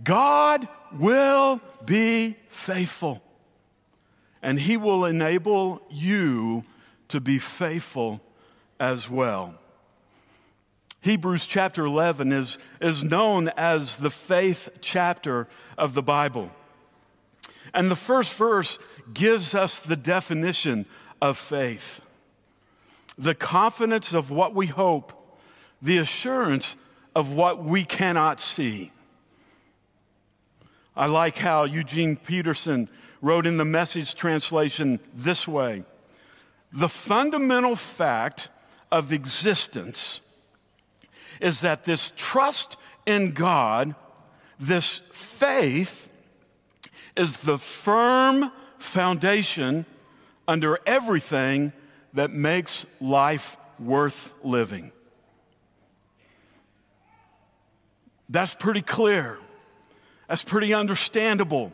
God 0.05 0.69
will 0.93 1.61
be 1.85 2.37
faithful, 2.49 3.21
and 4.41 4.61
He 4.61 4.77
will 4.77 5.05
enable 5.05 5.83
you 5.91 6.63
to 7.09 7.21
be 7.21 7.41
faithful 7.41 8.21
as 8.79 9.11
well. 9.11 9.59
Hebrews 11.01 11.49
chapter 11.49 11.85
11 11.85 12.31
is, 12.31 12.59
is 12.81 13.03
known 13.03 13.49
as 13.57 13.97
the 13.97 14.11
faith 14.11 14.69
chapter 14.81 15.49
of 15.77 15.95
the 15.95 16.03
Bible. 16.03 16.53
And 17.75 17.91
the 17.91 17.97
first 17.97 18.33
verse 18.35 18.79
gives 19.13 19.57
us 19.57 19.81
the 19.81 19.97
definition 19.97 20.87
of 21.21 21.37
faith 21.37 22.03
the 23.19 23.35
confidence 23.35 24.15
of 24.15 24.31
what 24.31 24.55
we 24.55 24.67
hope, 24.67 25.13
the 25.83 25.99
assurance 25.99 26.77
of 27.15 27.33
what 27.33 27.63
we 27.65 27.85
cannot 27.85 28.41
see. 28.41 28.93
I 30.97 31.07
like 31.07 31.37
how 31.37 31.65
Eugene 31.65 32.17
Peterson 32.17 32.89
wrote 33.21 33.45
in 33.45 33.57
the 33.57 33.65
message 33.65 34.15
translation 34.15 35.01
this 35.15 35.47
way 35.49 35.83
The 36.73 36.89
fundamental 36.89 37.75
fact 37.75 38.51
of 38.91 39.13
existence 39.13 40.21
is 41.41 41.61
that 41.61 41.85
this 41.85 42.13
trust 42.17 42.77
in 43.05 43.33
God, 43.33 43.95
this 44.59 45.03
faith, 45.13 46.11
is 47.17 47.39
the 47.39 47.59
firm 47.59 48.53
foundation 48.79 49.87
under 50.47 50.79
everything 50.87 51.73
that 52.15 52.31
makes 52.31 52.87
life 53.01 53.57
worth 53.79 54.33
living. 54.43 54.93
That's 58.29 58.55
pretty 58.55 58.83
clear. 58.83 59.39
That's 60.29 60.43
pretty 60.43 60.75
understandable 60.75 61.73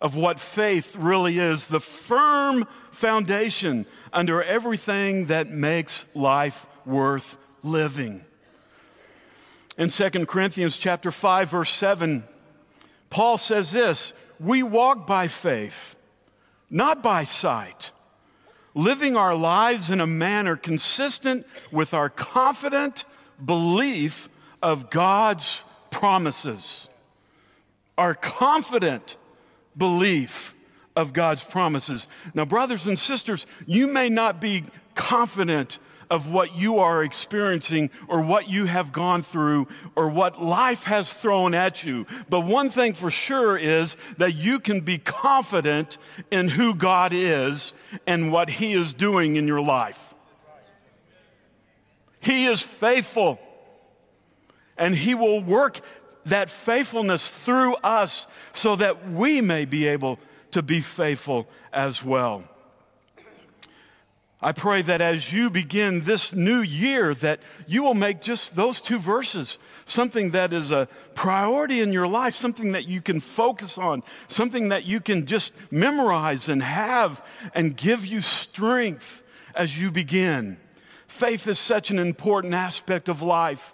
of 0.00 0.14
what 0.14 0.38
faith 0.38 0.94
really 0.96 1.38
is 1.38 1.66
the 1.66 1.80
firm 1.80 2.66
foundation 2.92 3.86
under 4.12 4.42
everything 4.42 5.26
that 5.26 5.50
makes 5.50 6.04
life 6.14 6.66
worth 6.84 7.38
living. 7.62 8.24
In 9.78 9.88
2 9.88 10.10
Corinthians 10.26 10.78
chapter 10.78 11.10
5 11.10 11.50
verse 11.50 11.70
7, 11.70 12.24
Paul 13.10 13.38
says 13.38 13.72
this, 13.72 14.12
we 14.38 14.62
walk 14.62 15.06
by 15.06 15.28
faith, 15.28 15.96
not 16.70 17.02
by 17.02 17.24
sight 17.24 17.90
living 18.76 19.16
our 19.16 19.34
lives 19.34 19.90
in 19.90 20.00
a 20.00 20.06
manner 20.06 20.54
consistent 20.54 21.46
with 21.72 21.94
our 21.94 22.10
confident 22.10 23.06
belief 23.42 24.28
of 24.62 24.90
God's 24.90 25.62
promises. 25.90 26.88
Our 27.96 28.14
confident 28.14 29.16
belief 29.76 30.54
of 30.94 31.14
God's 31.14 31.42
promises. 31.42 32.06
Now, 32.34 32.44
brothers 32.44 32.86
and 32.86 32.98
sisters, 32.98 33.46
you 33.66 33.86
may 33.86 34.10
not 34.10 34.42
be 34.42 34.64
confident 34.94 35.78
of 36.10 36.30
what 36.30 36.56
you 36.56 36.78
are 36.78 37.02
experiencing 37.02 37.90
or 38.08 38.20
what 38.20 38.48
you 38.48 38.66
have 38.66 38.92
gone 38.92 39.22
through 39.22 39.68
or 39.94 40.08
what 40.08 40.42
life 40.42 40.84
has 40.84 41.12
thrown 41.12 41.54
at 41.54 41.84
you. 41.84 42.06
But 42.28 42.40
one 42.40 42.70
thing 42.70 42.92
for 42.92 43.10
sure 43.10 43.56
is 43.56 43.96
that 44.18 44.34
you 44.34 44.60
can 44.60 44.80
be 44.80 44.98
confident 44.98 45.98
in 46.30 46.48
who 46.48 46.74
God 46.74 47.12
is 47.12 47.74
and 48.06 48.32
what 48.32 48.48
He 48.48 48.72
is 48.72 48.94
doing 48.94 49.36
in 49.36 49.46
your 49.46 49.60
life. 49.60 50.14
He 52.20 52.46
is 52.46 52.62
faithful 52.62 53.38
and 54.76 54.94
He 54.94 55.14
will 55.14 55.40
work 55.40 55.80
that 56.26 56.50
faithfulness 56.50 57.30
through 57.30 57.76
us 57.76 58.26
so 58.52 58.76
that 58.76 59.10
we 59.10 59.40
may 59.40 59.64
be 59.64 59.86
able 59.86 60.18
to 60.50 60.62
be 60.62 60.80
faithful 60.80 61.48
as 61.72 62.04
well. 62.04 62.44
I 64.42 64.52
pray 64.52 64.82
that 64.82 65.00
as 65.00 65.32
you 65.32 65.48
begin 65.48 66.02
this 66.02 66.34
new 66.34 66.60
year 66.60 67.14
that 67.14 67.40
you 67.66 67.82
will 67.82 67.94
make 67.94 68.20
just 68.20 68.54
those 68.54 68.82
two 68.82 68.98
verses 68.98 69.56
something 69.86 70.32
that 70.32 70.52
is 70.52 70.70
a 70.70 70.88
priority 71.14 71.80
in 71.80 71.90
your 71.90 72.06
life, 72.06 72.34
something 72.34 72.72
that 72.72 72.86
you 72.86 73.00
can 73.00 73.20
focus 73.20 73.78
on, 73.78 74.02
something 74.28 74.68
that 74.68 74.84
you 74.84 75.00
can 75.00 75.24
just 75.24 75.54
memorize 75.70 76.50
and 76.50 76.62
have 76.62 77.24
and 77.54 77.76
give 77.76 78.04
you 78.04 78.20
strength 78.20 79.22
as 79.54 79.80
you 79.80 79.90
begin. 79.90 80.58
Faith 81.08 81.46
is 81.46 81.58
such 81.58 81.90
an 81.90 81.98
important 81.98 82.52
aspect 82.52 83.08
of 83.08 83.22
life. 83.22 83.72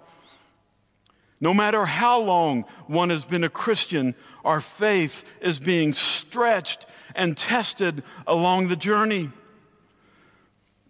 No 1.41 1.53
matter 1.53 1.85
how 1.85 2.21
long 2.21 2.67
one 2.87 3.11
has 3.11 3.25
been 3.25 3.43
a 3.43 3.49
Christian, 3.49 4.15
our 4.45 4.61
faith 4.61 5.25
is 5.41 5.59
being 5.59 5.93
stretched 5.93 6.87
and 7.17 7.37
tested 7.37 8.05
along 8.29 8.69
the 8.69 8.77
journey. 8.77 9.31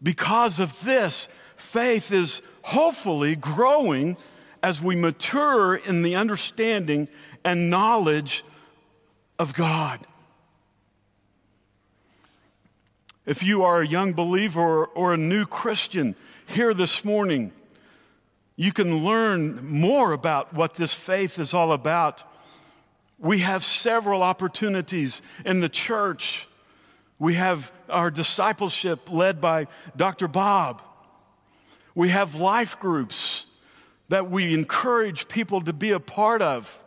Because 0.02 0.58
of 0.58 0.82
this, 0.82 1.28
faith 1.56 2.12
is 2.12 2.42
hopefully 2.62 3.36
growing 3.36 4.16
as 4.62 4.80
we 4.80 4.96
mature 4.96 5.74
in 5.74 6.02
the 6.02 6.16
understanding 6.16 7.08
and 7.44 7.70
knowledge 7.70 8.44
of 9.38 9.54
God. 9.54 10.00
If 13.24 13.42
you 13.42 13.62
are 13.62 13.80
a 13.80 13.86
young 13.86 14.12
believer 14.12 14.84
or, 14.84 15.14
a 15.14 15.16
new 15.16 15.46
Christian 15.46 16.16
here 16.46 16.74
this 16.74 17.04
morning, 17.04 17.52
you 18.56 18.72
can 18.72 19.04
learn 19.04 19.64
more 19.68 20.12
about 20.12 20.52
what 20.52 20.74
this 20.74 20.92
faith 20.92 21.38
is 21.38 21.54
all 21.54 21.72
about. 21.72 22.24
We 23.18 23.38
have 23.38 23.64
several 23.64 24.22
opportunities 24.22 25.22
in 25.44 25.60
the 25.60 25.68
church 25.68 26.48
we 27.18 27.34
have 27.34 27.70
our 27.88 28.10
discipleship 28.10 29.10
led 29.10 29.40
by 29.40 29.68
Dr. 29.96 30.28
Bob. 30.28 30.82
We 31.94 32.08
have 32.08 32.40
life 32.40 32.78
groups 32.78 33.46
that 34.08 34.30
we 34.30 34.54
encourage 34.54 35.28
people 35.28 35.62
to 35.62 35.72
be 35.72 35.90
a 35.90 36.00
part 36.00 36.42
of. 36.42 36.78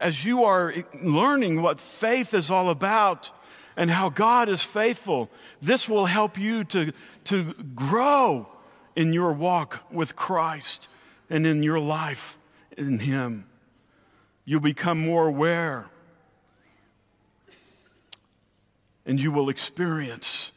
As 0.00 0.24
you 0.24 0.44
are 0.44 0.74
learning 1.02 1.62
what 1.62 1.80
faith 1.80 2.34
is 2.34 2.50
all 2.50 2.70
about 2.70 3.30
and 3.76 3.90
how 3.90 4.08
God 4.08 4.48
is 4.48 4.62
faithful, 4.62 5.30
this 5.60 5.88
will 5.88 6.06
help 6.06 6.38
you 6.38 6.64
to, 6.64 6.92
to 7.24 7.54
grow 7.74 8.48
in 8.96 9.12
your 9.12 9.32
walk 9.32 9.82
with 9.90 10.16
Christ 10.16 10.88
and 11.28 11.46
in 11.46 11.62
your 11.62 11.80
life 11.80 12.36
in 12.76 12.98
Him. 12.98 13.46
You'll 14.44 14.60
become 14.60 14.98
more 14.98 15.28
aware 15.28 15.88
and 19.10 19.20
you 19.20 19.32
will 19.32 19.48
experience 19.48 20.52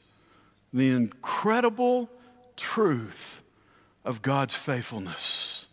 the 0.72 0.92
incredible 0.92 2.08
truth 2.56 3.42
of 4.06 4.22
God's 4.22 4.54
faithfulness. 4.54 5.68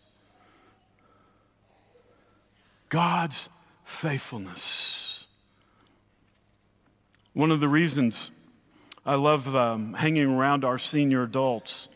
God's 2.89 3.49
faithfulness. 3.85 5.27
One 7.33 7.51
of 7.51 7.59
the 7.59 7.67
reasons 7.67 8.31
I 9.05 9.13
love 9.13 9.55
um, 9.55 9.93
hanging 9.93 10.25
around 10.25 10.65
our 10.65 10.79
senior 10.79 11.21
adults 11.21 11.87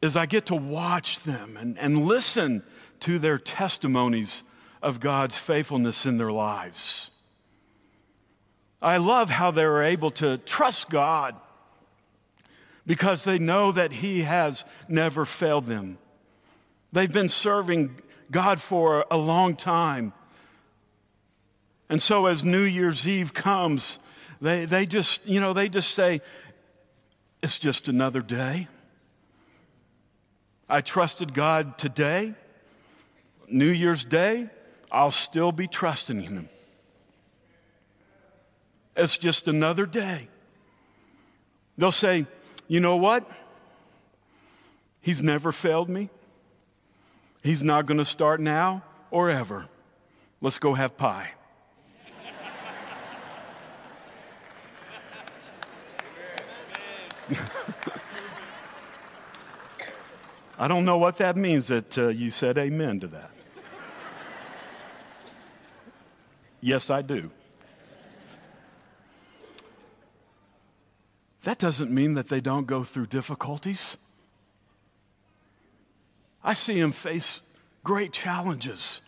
is 0.00 0.14
I 0.14 0.26
get 0.26 0.46
to 0.46 0.54
watch 0.54 1.18
them 1.24 1.56
and, 1.56 1.76
and 1.80 2.06
listen 2.06 2.62
to 3.00 3.18
their 3.18 3.38
testimonies 3.38 4.44
of 4.80 5.00
God's 5.00 5.36
faithfulness 5.36 6.06
in 6.06 6.16
their 6.16 6.30
lives. 6.30 7.11
I 8.82 8.96
love 8.96 9.30
how 9.30 9.52
they're 9.52 9.84
able 9.84 10.10
to 10.12 10.38
trust 10.38 10.90
God 10.90 11.36
because 12.84 13.22
they 13.22 13.38
know 13.38 13.70
that 13.72 13.92
He 13.92 14.22
has 14.22 14.64
never 14.88 15.24
failed 15.24 15.66
them. 15.66 15.98
They've 16.92 17.12
been 17.12 17.28
serving 17.28 18.00
God 18.30 18.60
for 18.60 19.06
a 19.10 19.16
long 19.16 19.54
time. 19.54 20.12
And 21.88 22.02
so 22.02 22.26
as 22.26 22.42
New 22.42 22.62
Year's 22.62 23.06
Eve 23.06 23.32
comes, 23.32 23.98
they, 24.40 24.64
they 24.64 24.84
just, 24.84 25.24
you 25.26 25.40
know, 25.40 25.52
they 25.52 25.68
just 25.68 25.94
say, 25.94 26.20
It's 27.42 27.58
just 27.58 27.88
another 27.88 28.20
day. 28.20 28.66
I 30.68 30.80
trusted 30.80 31.34
God 31.34 31.78
today, 31.78 32.34
New 33.46 33.70
Year's 33.70 34.04
Day, 34.04 34.48
I'll 34.90 35.10
still 35.10 35.52
be 35.52 35.68
trusting 35.68 36.22
Him. 36.22 36.48
It's 38.96 39.16
just 39.18 39.48
another 39.48 39.86
day. 39.86 40.28
They'll 41.78 41.92
say, 41.92 42.26
you 42.68 42.80
know 42.80 42.96
what? 42.96 43.28
He's 45.00 45.22
never 45.22 45.52
failed 45.52 45.88
me. 45.88 46.10
He's 47.42 47.62
not 47.62 47.86
going 47.86 47.98
to 47.98 48.04
start 48.04 48.40
now 48.40 48.82
or 49.10 49.30
ever. 49.30 49.66
Let's 50.40 50.58
go 50.58 50.74
have 50.74 50.96
pie. 50.96 51.30
I 60.58 60.68
don't 60.68 60.84
know 60.84 60.98
what 60.98 61.16
that 61.16 61.36
means 61.36 61.68
that 61.68 61.96
uh, 61.98 62.08
you 62.08 62.30
said 62.30 62.58
amen 62.58 63.00
to 63.00 63.06
that. 63.08 63.30
yes, 66.60 66.90
I 66.90 67.02
do. 67.02 67.30
That 71.42 71.58
doesn't 71.58 71.90
mean 71.90 72.14
that 72.14 72.28
they 72.28 72.40
don't 72.40 72.66
go 72.66 72.84
through 72.84 73.06
difficulties. 73.06 73.96
I 76.44 76.54
see 76.54 76.80
them 76.80 76.92
face 76.92 77.40
great 77.84 78.12
challenges 78.12 79.00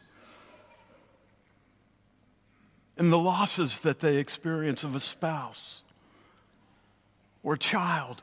and 2.97 3.11
the 3.11 3.19
losses 3.19 3.81
that 3.81 4.01
they 4.01 4.17
experience 4.17 4.85
of 4.85 4.95
a 4.95 5.01
spouse 5.01 5.83
or 7.43 7.57
child 7.57 8.23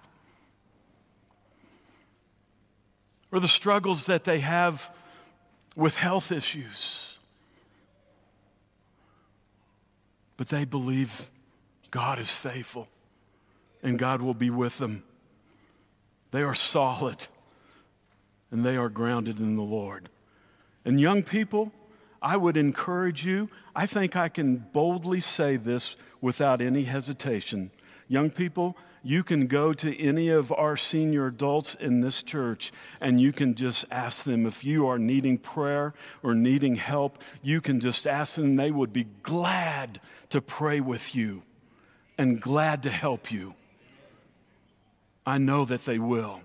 or 3.32 3.40
the 3.40 3.48
struggles 3.48 4.06
that 4.08 4.24
they 4.24 4.40
have 4.40 4.94
with 5.76 5.96
health 5.96 6.32
issues. 6.32 7.18
But 10.36 10.50
they 10.50 10.66
believe 10.66 11.30
God 11.92 12.20
is 12.20 12.32
faithful 12.32 12.88
and 13.84 13.98
God 14.00 14.22
will 14.22 14.34
be 14.34 14.50
with 14.50 14.78
them. 14.78 15.04
They 16.32 16.44
are 16.44 16.56
solid 16.56 17.28
and 18.50 18.66
they 18.66 18.78
are 18.78 18.90
grounded 18.90 19.40
in 19.40 19.56
the 19.56 19.62
Lord. 19.62 20.10
And 20.84 21.00
young 21.00 21.24
people, 21.24 21.72
I 22.22 22.38
would 22.38 22.58
encourage 22.58 23.26
you, 23.26 23.50
I 23.76 23.86
think 23.86 24.16
I 24.16 24.30
can 24.30 24.58
boldly 24.58 25.20
say 25.20 25.58
this 25.58 25.96
without 26.20 26.62
any 26.62 26.84
hesitation. 26.84 27.72
Young 28.08 28.30
people, 28.30 28.78
you 29.04 29.24
can 29.24 29.48
go 29.48 29.74
to 29.74 30.00
any 30.00 30.30
of 30.30 30.52
our 30.52 30.78
senior 30.78 31.28
adults 31.28 31.76
in 31.76 32.02
this 32.02 32.22
church 32.22 32.72
and 33.00 33.20
you 33.20 33.32
can 33.32 33.56
just 33.56 33.86
ask 33.90 34.24
them 34.24 34.46
if 34.46 34.64
you 34.64 34.88
are 34.88 35.00
needing 35.00 35.38
prayer 35.38 35.94
or 36.22 36.36
needing 36.36 36.76
help. 36.76 37.22
You 37.42 37.62
can 37.62 37.80
just 37.80 38.06
ask 38.06 38.36
them, 38.36 38.56
they 38.56 38.70
would 38.70 38.94
be 38.94 39.08
glad 39.24 40.00
to 40.30 40.42
pray 40.42 40.82
with 40.82 41.16
you 41.16 41.42
and 42.18 42.40
glad 42.40 42.84
to 42.84 42.92
help 42.92 43.32
you. 43.32 43.56
I 45.26 45.38
know 45.38 45.66
that 45.66 45.86
they 45.86 46.00
will. 46.00 46.42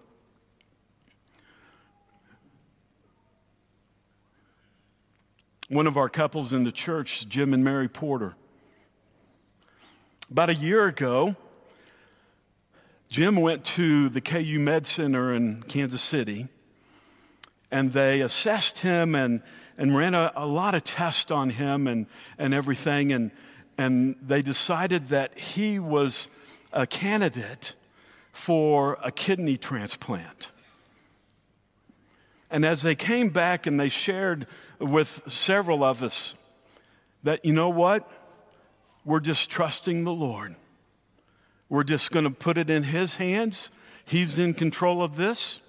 One 5.69 5.87
of 5.87 5.97
our 5.97 6.09
couples 6.09 6.53
in 6.53 6.65
the 6.65 6.73
church, 6.73 7.29
Jim 7.29 7.55
and 7.55 7.65
Mary 7.65 7.89
Porter. 7.89 8.35
About 10.31 10.51
a 10.51 10.55
year 10.55 10.87
ago, 10.87 11.37
Jim 13.09 13.37
went 13.37 13.65
to 13.65 14.09
the 14.11 14.21
KU 14.21 14.59
Med 14.61 14.87
Center 14.87 15.33
in 15.33 15.63
Kansas 15.63 16.03
City, 16.03 16.49
and 17.71 17.93
they 17.93 18.21
assessed 18.21 18.81
him 18.81 19.15
and, 19.15 19.41
and 19.79 19.97
ran 19.97 20.15
a, 20.15 20.33
a 20.37 20.47
lot 20.47 20.75
of 20.75 20.85
tests 20.85 21.31
on 21.31 21.51
him 21.51 21.87
and, 21.87 22.07
and 22.39 22.53
everything, 22.53 23.11
and, 23.11 23.31
and 23.79 24.17
they 24.21 24.43
decided 24.43 25.09
that 25.09 25.39
he 25.39 25.79
was 25.79 26.29
a 26.73 26.87
candidate 26.87 27.75
for 28.37 28.99
a 29.03 29.11
kidney 29.11 29.57
transplant. 29.57 30.53
And 32.51 32.67
as 32.67 32.83
they 32.83 32.95
came 32.95 33.31
back 33.31 33.67
and 33.67 33.81
they 33.81 33.89
shared 33.89 34.47
with 34.79 35.23
several 35.27 35.83
of 35.83 36.03
us 36.03 36.35
that, 37.23 37.47
you 37.47 37.55
know 37.55 37.71
what? 37.71 38.07
We're 39.07 39.21
just 39.21 39.49
trusting 39.49 40.05
the 40.05 40.13
Lord. 40.13 40.55
We're 41.71 41.83
just 41.83 42.11
going 42.11 42.25
to 42.25 42.31
put 42.31 42.59
it 42.59 42.69
in 42.69 42.83
His 42.83 43.17
hands. 43.17 43.71
He's 44.05 44.39
in 44.39 44.53
control 44.53 45.03
of 45.03 45.17
this. 45.17 45.61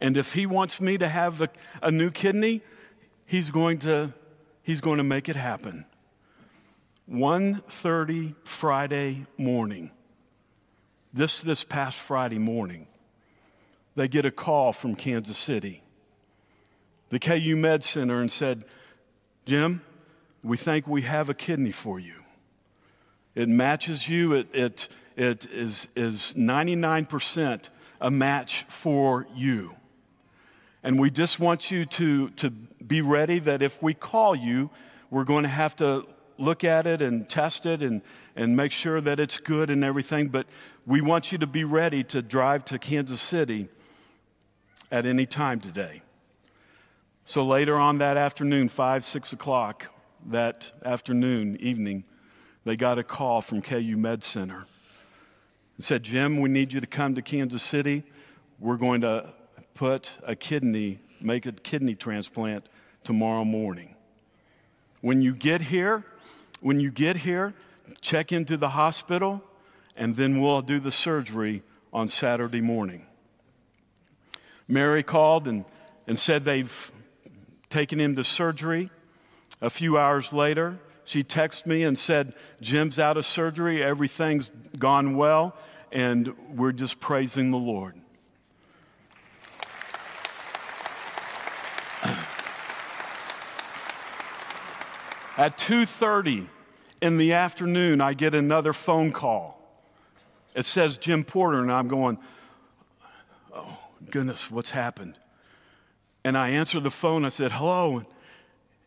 And 0.00 0.16
if 0.16 0.34
He 0.34 0.46
wants 0.46 0.80
me 0.80 0.98
to 0.98 1.08
have 1.08 1.40
a, 1.40 1.48
a 1.80 1.92
new 1.92 2.10
kidney, 2.10 2.60
He's 3.24 3.52
going 3.52 3.78
to, 3.78 4.12
he's 4.62 4.80
going 4.80 4.98
to 4.98 5.04
make 5.04 5.28
it 5.28 5.36
happen. 5.36 5.86
1.30 7.08 8.34
Friday 8.44 9.26
morning, 9.38 9.90
this, 11.12 11.40
this 11.40 11.64
past 11.64 11.98
Friday 11.98 12.38
morning, 12.38 12.86
they 13.94 14.08
get 14.08 14.24
a 14.24 14.30
call 14.30 14.72
from 14.72 14.94
Kansas 14.94 15.36
City, 15.36 15.82
the 17.10 17.18
KU 17.18 17.56
Med 17.56 17.84
Center, 17.84 18.20
and 18.20 18.32
said, 18.32 18.64
Jim, 19.44 19.82
we 20.42 20.56
think 20.56 20.86
we 20.86 21.02
have 21.02 21.28
a 21.28 21.34
kidney 21.34 21.72
for 21.72 22.00
you. 22.00 22.14
It 23.34 23.48
matches 23.48 24.08
you. 24.08 24.34
It, 24.34 24.48
it, 24.52 24.88
it 25.16 25.46
is, 25.46 25.88
is 25.94 26.34
99% 26.36 27.68
a 28.00 28.10
match 28.10 28.64
for 28.68 29.26
you. 29.34 29.74
And 30.82 30.98
we 30.98 31.10
just 31.10 31.38
want 31.38 31.70
you 31.70 31.86
to, 31.86 32.30
to 32.30 32.50
be 32.50 33.02
ready 33.02 33.38
that 33.38 33.62
if 33.62 33.80
we 33.82 33.94
call 33.94 34.34
you, 34.34 34.70
we're 35.10 35.24
going 35.24 35.44
to 35.44 35.48
have 35.48 35.76
to 35.76 36.06
look 36.42 36.64
at 36.64 36.86
it 36.86 37.00
and 37.00 37.28
test 37.28 37.66
it 37.66 37.82
and, 37.82 38.02
and 38.36 38.56
make 38.56 38.72
sure 38.72 39.00
that 39.00 39.20
it's 39.20 39.38
good 39.38 39.70
and 39.70 39.84
everything. 39.84 40.28
But 40.28 40.46
we 40.86 41.00
want 41.00 41.32
you 41.32 41.38
to 41.38 41.46
be 41.46 41.64
ready 41.64 42.02
to 42.04 42.20
drive 42.20 42.64
to 42.66 42.78
Kansas 42.78 43.20
City 43.20 43.68
at 44.90 45.06
any 45.06 45.26
time 45.26 45.60
today. 45.60 46.02
So 47.24 47.44
later 47.44 47.78
on 47.78 47.98
that 47.98 48.16
afternoon, 48.16 48.68
5, 48.68 49.04
6 49.04 49.32
o'clock 49.32 49.86
that 50.26 50.72
afternoon, 50.84 51.56
evening, 51.60 52.04
they 52.64 52.76
got 52.76 52.98
a 52.98 53.04
call 53.04 53.40
from 53.40 53.62
KU 53.62 53.96
Med 53.96 54.22
Center. 54.24 54.66
It 55.78 55.84
said, 55.84 56.02
Jim, 56.02 56.40
we 56.40 56.48
need 56.48 56.72
you 56.72 56.80
to 56.80 56.86
come 56.86 57.14
to 57.14 57.22
Kansas 57.22 57.62
City. 57.62 58.02
We're 58.58 58.76
going 58.76 59.00
to 59.00 59.32
put 59.74 60.10
a 60.24 60.36
kidney, 60.36 60.98
make 61.20 61.46
a 61.46 61.52
kidney 61.52 61.94
transplant 61.94 62.68
tomorrow 63.02 63.44
morning. 63.44 63.94
When 65.00 65.22
you 65.22 65.34
get 65.34 65.62
here, 65.62 66.04
when 66.62 66.80
you 66.80 66.90
get 66.90 67.18
here, 67.18 67.54
check 68.00 68.32
into 68.32 68.56
the 68.56 68.70
hospital, 68.70 69.42
and 69.96 70.16
then 70.16 70.40
we'll 70.40 70.62
do 70.62 70.80
the 70.80 70.92
surgery 70.92 71.62
on 71.92 72.08
Saturday 72.08 72.60
morning. 72.60 73.06
Mary 74.68 75.02
called 75.02 75.46
and, 75.46 75.64
and 76.06 76.18
said 76.18 76.44
they've 76.44 76.92
taken 77.68 78.00
him 78.00 78.16
to 78.16 78.24
surgery. 78.24 78.90
A 79.60 79.70
few 79.70 79.98
hours 79.98 80.32
later, 80.32 80.78
she 81.04 81.24
texted 81.24 81.66
me 81.66 81.82
and 81.82 81.98
said, 81.98 82.32
Jim's 82.60 82.98
out 82.98 83.16
of 83.16 83.26
surgery, 83.26 83.82
everything's 83.82 84.50
gone 84.78 85.16
well, 85.16 85.56
and 85.90 86.32
we're 86.54 86.72
just 86.72 87.00
praising 87.00 87.50
the 87.50 87.58
Lord. 87.58 87.96
At 95.36 95.58
2:30 95.58 96.48
in 97.00 97.16
the 97.16 97.32
afternoon, 97.32 98.00
I 98.00 98.12
get 98.12 98.34
another 98.34 98.72
phone 98.72 99.12
call. 99.12 99.58
It 100.54 100.66
says 100.66 100.98
Jim 100.98 101.24
Porter, 101.24 101.60
and 101.60 101.72
I'm 101.72 101.88
going, 101.88 102.18
"Oh 103.54 103.78
goodness, 104.10 104.50
what's 104.50 104.72
happened?" 104.72 105.18
And 106.22 106.36
I 106.36 106.50
answer 106.50 106.80
the 106.80 106.90
phone. 106.90 107.24
I 107.24 107.30
said, 107.30 107.52
"Hello," 107.52 108.04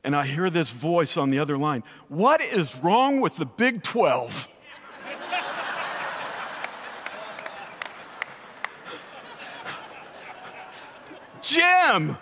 and 0.04 0.16
I 0.16 0.28
hear 0.28 0.52
this 0.52 0.70
voice 0.70 1.18
on 1.18 1.32
the 1.32 1.40
other 1.40 1.58
line. 1.58 1.84
What 2.10 2.42
is 2.42 2.76
wrong 2.76 3.22
with 3.22 3.38
the 3.38 3.48
Big 3.48 3.82
12? 3.82 4.48
Jim, 11.42 12.18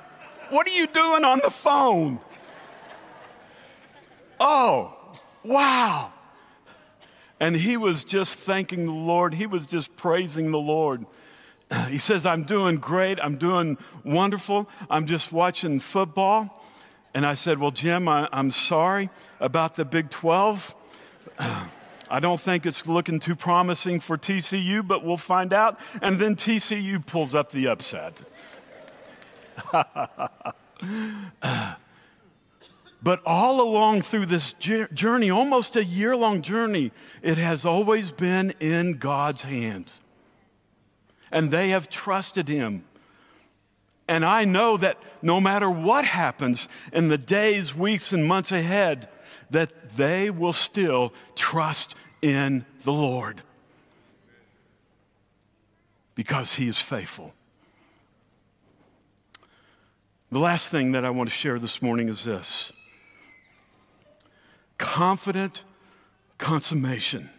what 0.50 0.66
are 0.66 0.72
you 0.72 0.88
doing 0.88 1.26
on 1.26 1.42
the 1.44 1.52
phone? 1.52 2.22
Oh, 4.46 4.94
wow. 5.46 6.12
And 7.40 7.56
he 7.56 7.78
was 7.78 8.04
just 8.04 8.38
thanking 8.38 8.86
the 8.86 8.92
Lord. 8.92 9.34
He 9.34 9.46
was 9.46 9.64
just 9.64 9.96
praising 9.96 10.52
the 10.52 10.60
Lord. 10.60 11.06
He 11.90 11.98
says, 11.98 12.26
I'm 12.26 12.44
doing 12.44 12.76
great. 12.76 13.20
I'm 13.20 13.38
doing 13.38 13.78
wonderful. 14.04 14.70
I'm 14.90 15.08
just 15.08 15.32
watching 15.32 15.80
football. 15.80 16.62
And 17.14 17.26
I 17.26 17.36
said, 17.36 17.58
Well, 17.58 17.72
Jim, 17.72 18.08
I, 18.10 18.28
am 18.34 18.52
sorry 18.52 19.10
about 19.40 19.76
the 19.76 19.86
Big 19.86 20.10
12. 20.10 20.76
I 21.40 22.20
don't 22.20 22.40
think 22.40 22.66
it's 22.66 22.86
looking 22.86 23.20
too 23.20 23.36
promising 23.36 24.02
for 24.02 24.18
TCU, 24.18 24.86
but 24.86 25.06
we'll 25.06 25.16
find 25.16 25.54
out. 25.54 25.80
And 26.02 26.20
then 26.20 26.36
TCU 26.36 27.04
pulls 27.04 27.34
up 27.34 27.52
the 27.52 27.68
upset. 27.68 28.22
but 33.04 33.22
all 33.26 33.60
along 33.60 34.02
through 34.02 34.28
this 34.28 34.54
journey, 34.54 35.30
almost 35.30 35.76
a 35.76 35.84
year 35.84 36.16
long 36.16 36.42
journey, 36.42 36.94
it 37.22 37.38
has 37.38 37.66
always 37.66 38.14
been 38.14 38.52
in 38.62 38.94
God's 38.94 39.44
hands. 39.44 40.00
And 41.30 41.52
they 41.52 41.70
have 41.70 41.90
trusted 41.90 42.48
Him. 42.48 42.86
And 44.08 44.24
I 44.24 44.46
know 44.46 44.78
that 44.78 44.98
no 45.22 45.42
matter 45.42 45.70
what 45.70 46.06
happens 46.06 46.70
in 46.94 47.10
the 47.10 47.18
days, 47.18 47.76
weeks, 47.76 48.14
and 48.14 48.26
months 48.26 48.54
ahead, 48.54 49.10
that 49.50 49.98
they 49.98 50.30
will 50.30 50.54
still 50.54 51.14
trust 51.36 51.96
in 52.22 52.66
the 52.84 52.94
Lord 52.94 53.42
because 56.16 56.54
He 56.54 56.70
is 56.70 56.80
faithful. 56.80 57.34
The 60.32 60.40
last 60.40 60.70
thing 60.70 60.94
that 60.94 61.04
I 61.04 61.10
want 61.10 61.30
to 61.30 61.36
share 61.36 61.60
this 61.60 61.82
morning 61.82 62.08
is 62.08 62.24
this 62.24 62.72
confident 64.78 65.64
consummation. 66.38 67.30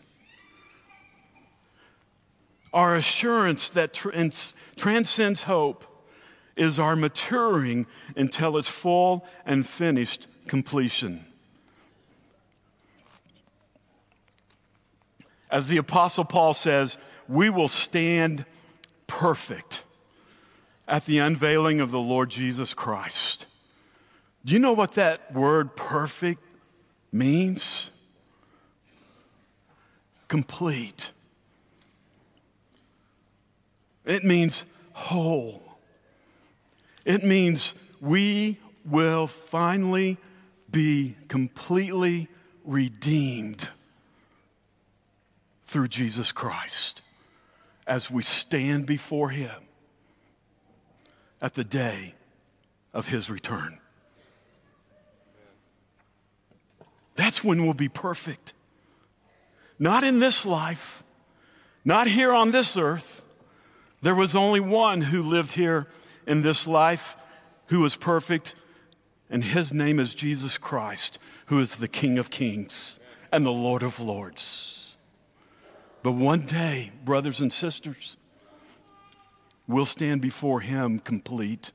Our 2.72 2.96
assurance 2.96 3.70
that 3.70 3.92
trans- 3.94 4.54
transcends 4.76 5.44
hope 5.44 5.84
is 6.56 6.78
our 6.78 6.96
maturing 6.96 7.86
until 8.16 8.56
its 8.56 8.68
full 8.68 9.26
and 9.46 9.66
finished 9.66 10.26
completion. 10.46 11.24
As 15.50 15.68
the 15.68 15.76
Apostle 15.76 16.24
Paul 16.24 16.54
says, 16.54 16.98
we 17.28 17.48
will 17.48 17.68
stand 17.68 18.44
perfect 19.06 19.82
at 20.88 21.06
the 21.06 21.18
unveiling 21.18 21.80
of 21.80 21.90
the 21.90 22.00
Lord 22.00 22.30
Jesus 22.30 22.74
Christ. 22.74 23.46
Do 24.44 24.52
you 24.52 24.58
know 24.58 24.72
what 24.72 24.92
that 24.94 25.32
word 25.32 25.76
perfect 25.76 26.42
means? 27.14 27.90
Complete. 30.28 31.12
It 34.04 34.24
means 34.24 34.64
whole. 34.92 35.62
It 37.04 37.22
means 37.22 37.74
we 38.00 38.58
will 38.84 39.26
finally 39.26 40.18
be 40.70 41.16
completely 41.28 42.28
redeemed 42.64 43.68
through 45.66 45.88
Jesus 45.88 46.32
Christ 46.32 47.02
as 47.86 48.10
we 48.10 48.22
stand 48.22 48.86
before 48.86 49.30
Him 49.30 49.62
at 51.40 51.54
the 51.54 51.64
day 51.64 52.14
of 52.92 53.08
His 53.08 53.30
return. 53.30 53.78
That's 57.16 57.44
when 57.44 57.64
we'll 57.64 57.74
be 57.74 57.88
perfect. 57.88 58.52
Not 59.78 60.04
in 60.04 60.20
this 60.20 60.46
life, 60.46 61.04
not 61.84 62.06
here 62.06 62.32
on 62.32 62.50
this 62.50 62.76
earth. 62.76 63.24
There 64.02 64.14
was 64.14 64.36
only 64.36 64.60
one 64.60 65.00
who 65.00 65.22
lived 65.22 65.52
here 65.52 65.88
in 66.26 66.42
this 66.42 66.66
life 66.66 67.16
who 67.66 67.80
was 67.80 67.96
perfect, 67.96 68.54
and 69.30 69.42
his 69.42 69.72
name 69.72 69.98
is 69.98 70.14
Jesus 70.14 70.58
Christ, 70.58 71.18
who 71.46 71.58
is 71.58 71.76
the 71.76 71.88
King 71.88 72.18
of 72.18 72.30
Kings 72.30 72.98
and 73.32 73.44
the 73.44 73.50
Lord 73.50 73.82
of 73.82 73.98
Lords. 73.98 74.74
But 76.04 76.12
one 76.12 76.44
day, 76.44 76.92
brothers 77.02 77.40
and 77.40 77.50
sisters, 77.50 78.18
we'll 79.66 79.86
stand 79.86 80.20
before 80.20 80.60
Him 80.60 80.98
complete. 80.98 81.72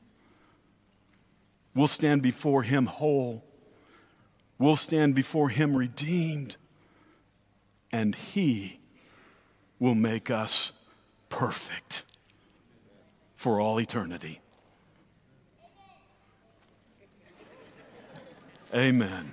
We'll 1.74 1.88
stand 1.88 2.22
before 2.22 2.62
Him 2.62 2.86
whole. 2.86 3.44
We'll 4.60 4.76
stand 4.76 5.16
before 5.16 5.50
Him 5.50 5.76
redeemed. 5.76 6.58
And 7.92 8.14
He 8.14 8.80
will 9.80 9.96
make 9.96 10.30
us 10.30 10.74
perfect 11.30 12.04
for 13.36 13.60
all 13.60 13.80
eternity. 13.80 14.42
Amen. 18.76 19.32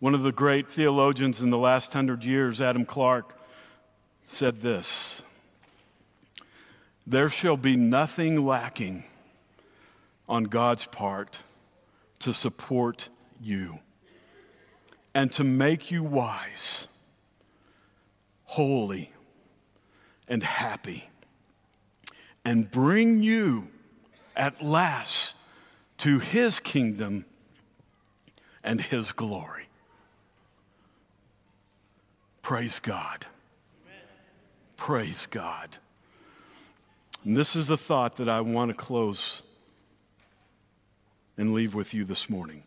One 0.00 0.14
of 0.14 0.22
the 0.22 0.32
great 0.32 0.70
theologians 0.70 1.40
in 1.40 1.50
the 1.50 1.58
last 1.58 1.92
hundred 1.92 2.24
years, 2.24 2.60
Adam 2.60 2.84
Clarke, 2.84 3.36
said 4.26 4.60
this 4.60 5.22
There 7.06 7.28
shall 7.28 7.56
be 7.56 7.76
nothing 7.76 8.44
lacking 8.44 9.04
on 10.28 10.44
God's 10.44 10.86
part 10.86 11.38
to 12.20 12.32
support 12.32 13.08
you 13.40 13.78
and 15.14 15.32
to 15.32 15.44
make 15.44 15.90
you 15.90 16.02
wise, 16.02 16.86
holy, 18.44 19.12
and 20.28 20.42
happy, 20.42 21.10
and 22.44 22.70
bring 22.70 23.22
you 23.22 23.68
at 24.36 24.62
last 24.62 25.34
to 25.98 26.18
his 26.18 26.60
kingdom 26.60 27.24
and 28.62 28.80
his 28.80 29.12
glory. 29.12 29.64
Praise 32.42 32.78
God. 32.78 33.26
Amen. 33.84 34.02
Praise 34.76 35.26
God. 35.26 35.76
And 37.24 37.36
this 37.36 37.56
is 37.56 37.68
the 37.68 37.76
thought 37.76 38.16
that 38.16 38.28
I 38.28 38.40
want 38.40 38.70
to 38.70 38.76
close 38.76 39.42
and 41.38 41.54
leave 41.54 41.74
with 41.74 41.94
you 41.94 42.04
this 42.04 42.28
morning. 42.28 42.64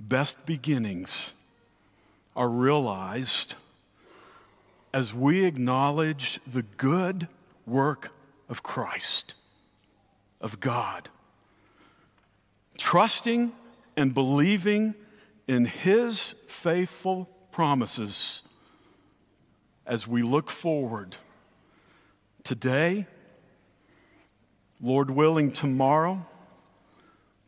Best 0.00 0.44
beginnings 0.44 1.32
are 2.36 2.48
realized 2.48 3.54
as 4.92 5.14
we 5.14 5.44
acknowledge 5.44 6.40
the 6.46 6.62
good 6.62 7.28
work 7.66 8.10
of 8.48 8.62
Christ, 8.62 9.34
of 10.40 10.60
God. 10.60 11.08
Trusting 12.76 13.52
and 13.96 14.12
believing 14.12 14.94
in 15.46 15.64
His 15.64 16.34
faithful 16.48 17.30
promises 17.52 18.42
as 19.86 20.08
we 20.08 20.22
look 20.22 20.50
forward 20.50 21.16
today, 22.42 23.06
Lord 24.84 25.10
willing, 25.10 25.50
tomorrow, 25.50 26.26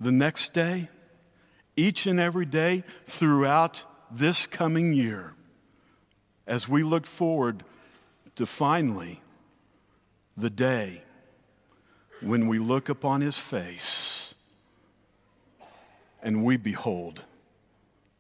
the 0.01 0.11
next 0.11 0.53
day, 0.55 0.89
each 1.77 2.07
and 2.07 2.19
every 2.19 2.47
day 2.47 2.83
throughout 3.07 3.85
this 4.11 4.47
coming 4.47 4.93
year, 4.93 5.35
as 6.47 6.69
we 6.69 6.83
look 6.83 7.07
forward 7.07 7.63
to 8.35 8.47
finally 8.47 9.21
the 10.37 10.51
day 10.51 11.03
when 12.21 12.49
we 12.49 12.59
look 12.59 12.89
upon 12.89 13.21
His 13.21 13.39
face 13.39 14.35
and 16.27 16.43
we 16.45 16.57
behold 16.57 17.23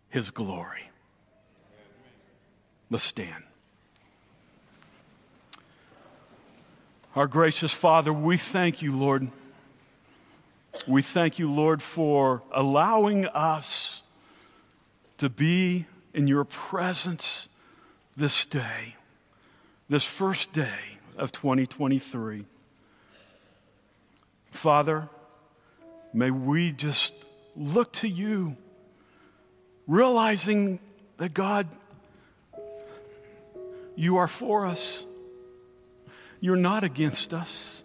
his 0.08 0.30
glory. 0.30 0.88
Let's 2.88 3.04
stand. 3.04 3.42
Our 7.16 7.26
gracious 7.26 7.72
Father, 7.72 8.12
we 8.12 8.36
thank 8.36 8.82
you, 8.82 8.94
Lord. 8.94 9.30
We 10.86 11.00
thank 11.00 11.38
you, 11.38 11.48
Lord, 11.48 11.80
for 11.80 12.42
allowing 12.52 13.24
us 13.24 14.02
to 15.16 15.30
be 15.30 15.86
in 16.12 16.28
your 16.28 16.44
presence 16.44 17.48
this 18.18 18.44
day, 18.44 18.96
this 19.88 20.04
first 20.04 20.52
day 20.52 20.98
of 21.16 21.32
2023. 21.32 22.44
Father, 24.50 25.08
may 26.12 26.30
we 26.30 26.70
just 26.70 27.14
look 27.56 27.94
to 27.94 28.08
you 28.08 28.58
realizing 29.86 30.80
that 31.16 31.32
God, 31.32 31.66
you 33.94 34.18
are 34.18 34.28
for 34.28 34.66
us. 34.66 35.06
You're 36.40 36.56
not 36.56 36.84
against 36.84 37.34
us. 37.34 37.82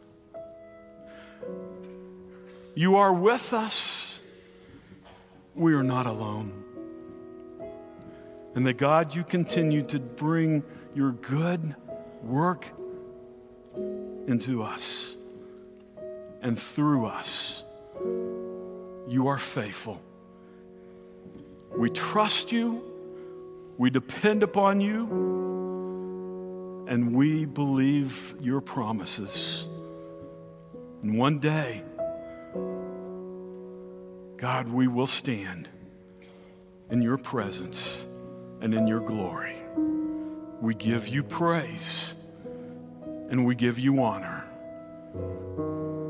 You 2.76 2.98
are 2.98 3.14
with 3.14 3.54
us. 3.54 4.22
We 5.56 5.74
are 5.74 5.84
not 5.84 6.06
alone. 6.06 6.64
And 8.56 8.66
that 8.66 8.78
God, 8.78 9.16
you 9.16 9.24
continue 9.24 9.84
to 9.84 10.00
bring 10.00 10.64
your 10.94 11.12
good 11.12 11.76
work 12.22 12.70
into 14.28 14.64
us 14.64 15.16
and 16.42 16.60
through 16.60 17.06
us 17.06 17.64
you 19.12 19.28
are 19.28 19.38
faithful. 19.38 20.02
We 21.76 21.90
trust 21.90 22.54
you, 22.54 22.82
we 23.78 23.90
depend 23.90 24.42
upon 24.42 24.80
you, 24.80 25.06
and 26.92 27.16
we 27.16 27.46
believe 27.46 28.36
your 28.42 28.60
promises. 28.60 29.70
And 31.02 31.18
one 31.18 31.40
day, 31.40 31.84
God, 34.36 34.68
we 34.68 34.90
will 34.90 35.08
stand 35.08 35.70
in 36.90 37.02
your 37.02 37.18
presence 37.18 38.06
and 38.60 38.74
in 38.74 38.88
your 38.88 39.00
glory. 39.00 39.56
We 40.60 40.76
give 40.76 41.08
you 41.08 41.24
praise 41.24 42.14
and 43.30 43.46
we 43.46 43.56
give 43.56 43.80
you 43.80 44.04
honor. 44.04 44.46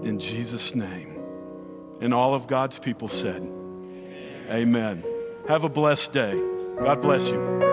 In 0.03 0.17
Jesus' 0.19 0.73
name. 0.73 1.19
And 2.01 2.11
all 2.11 2.33
of 2.33 2.47
God's 2.47 2.79
people 2.79 3.07
said, 3.07 3.43
Amen. 3.43 4.47
Amen. 4.49 5.03
Have 5.47 5.63
a 5.63 5.69
blessed 5.69 6.11
day. 6.11 6.33
God 6.79 7.03
bless 7.03 7.29
you. 7.29 7.70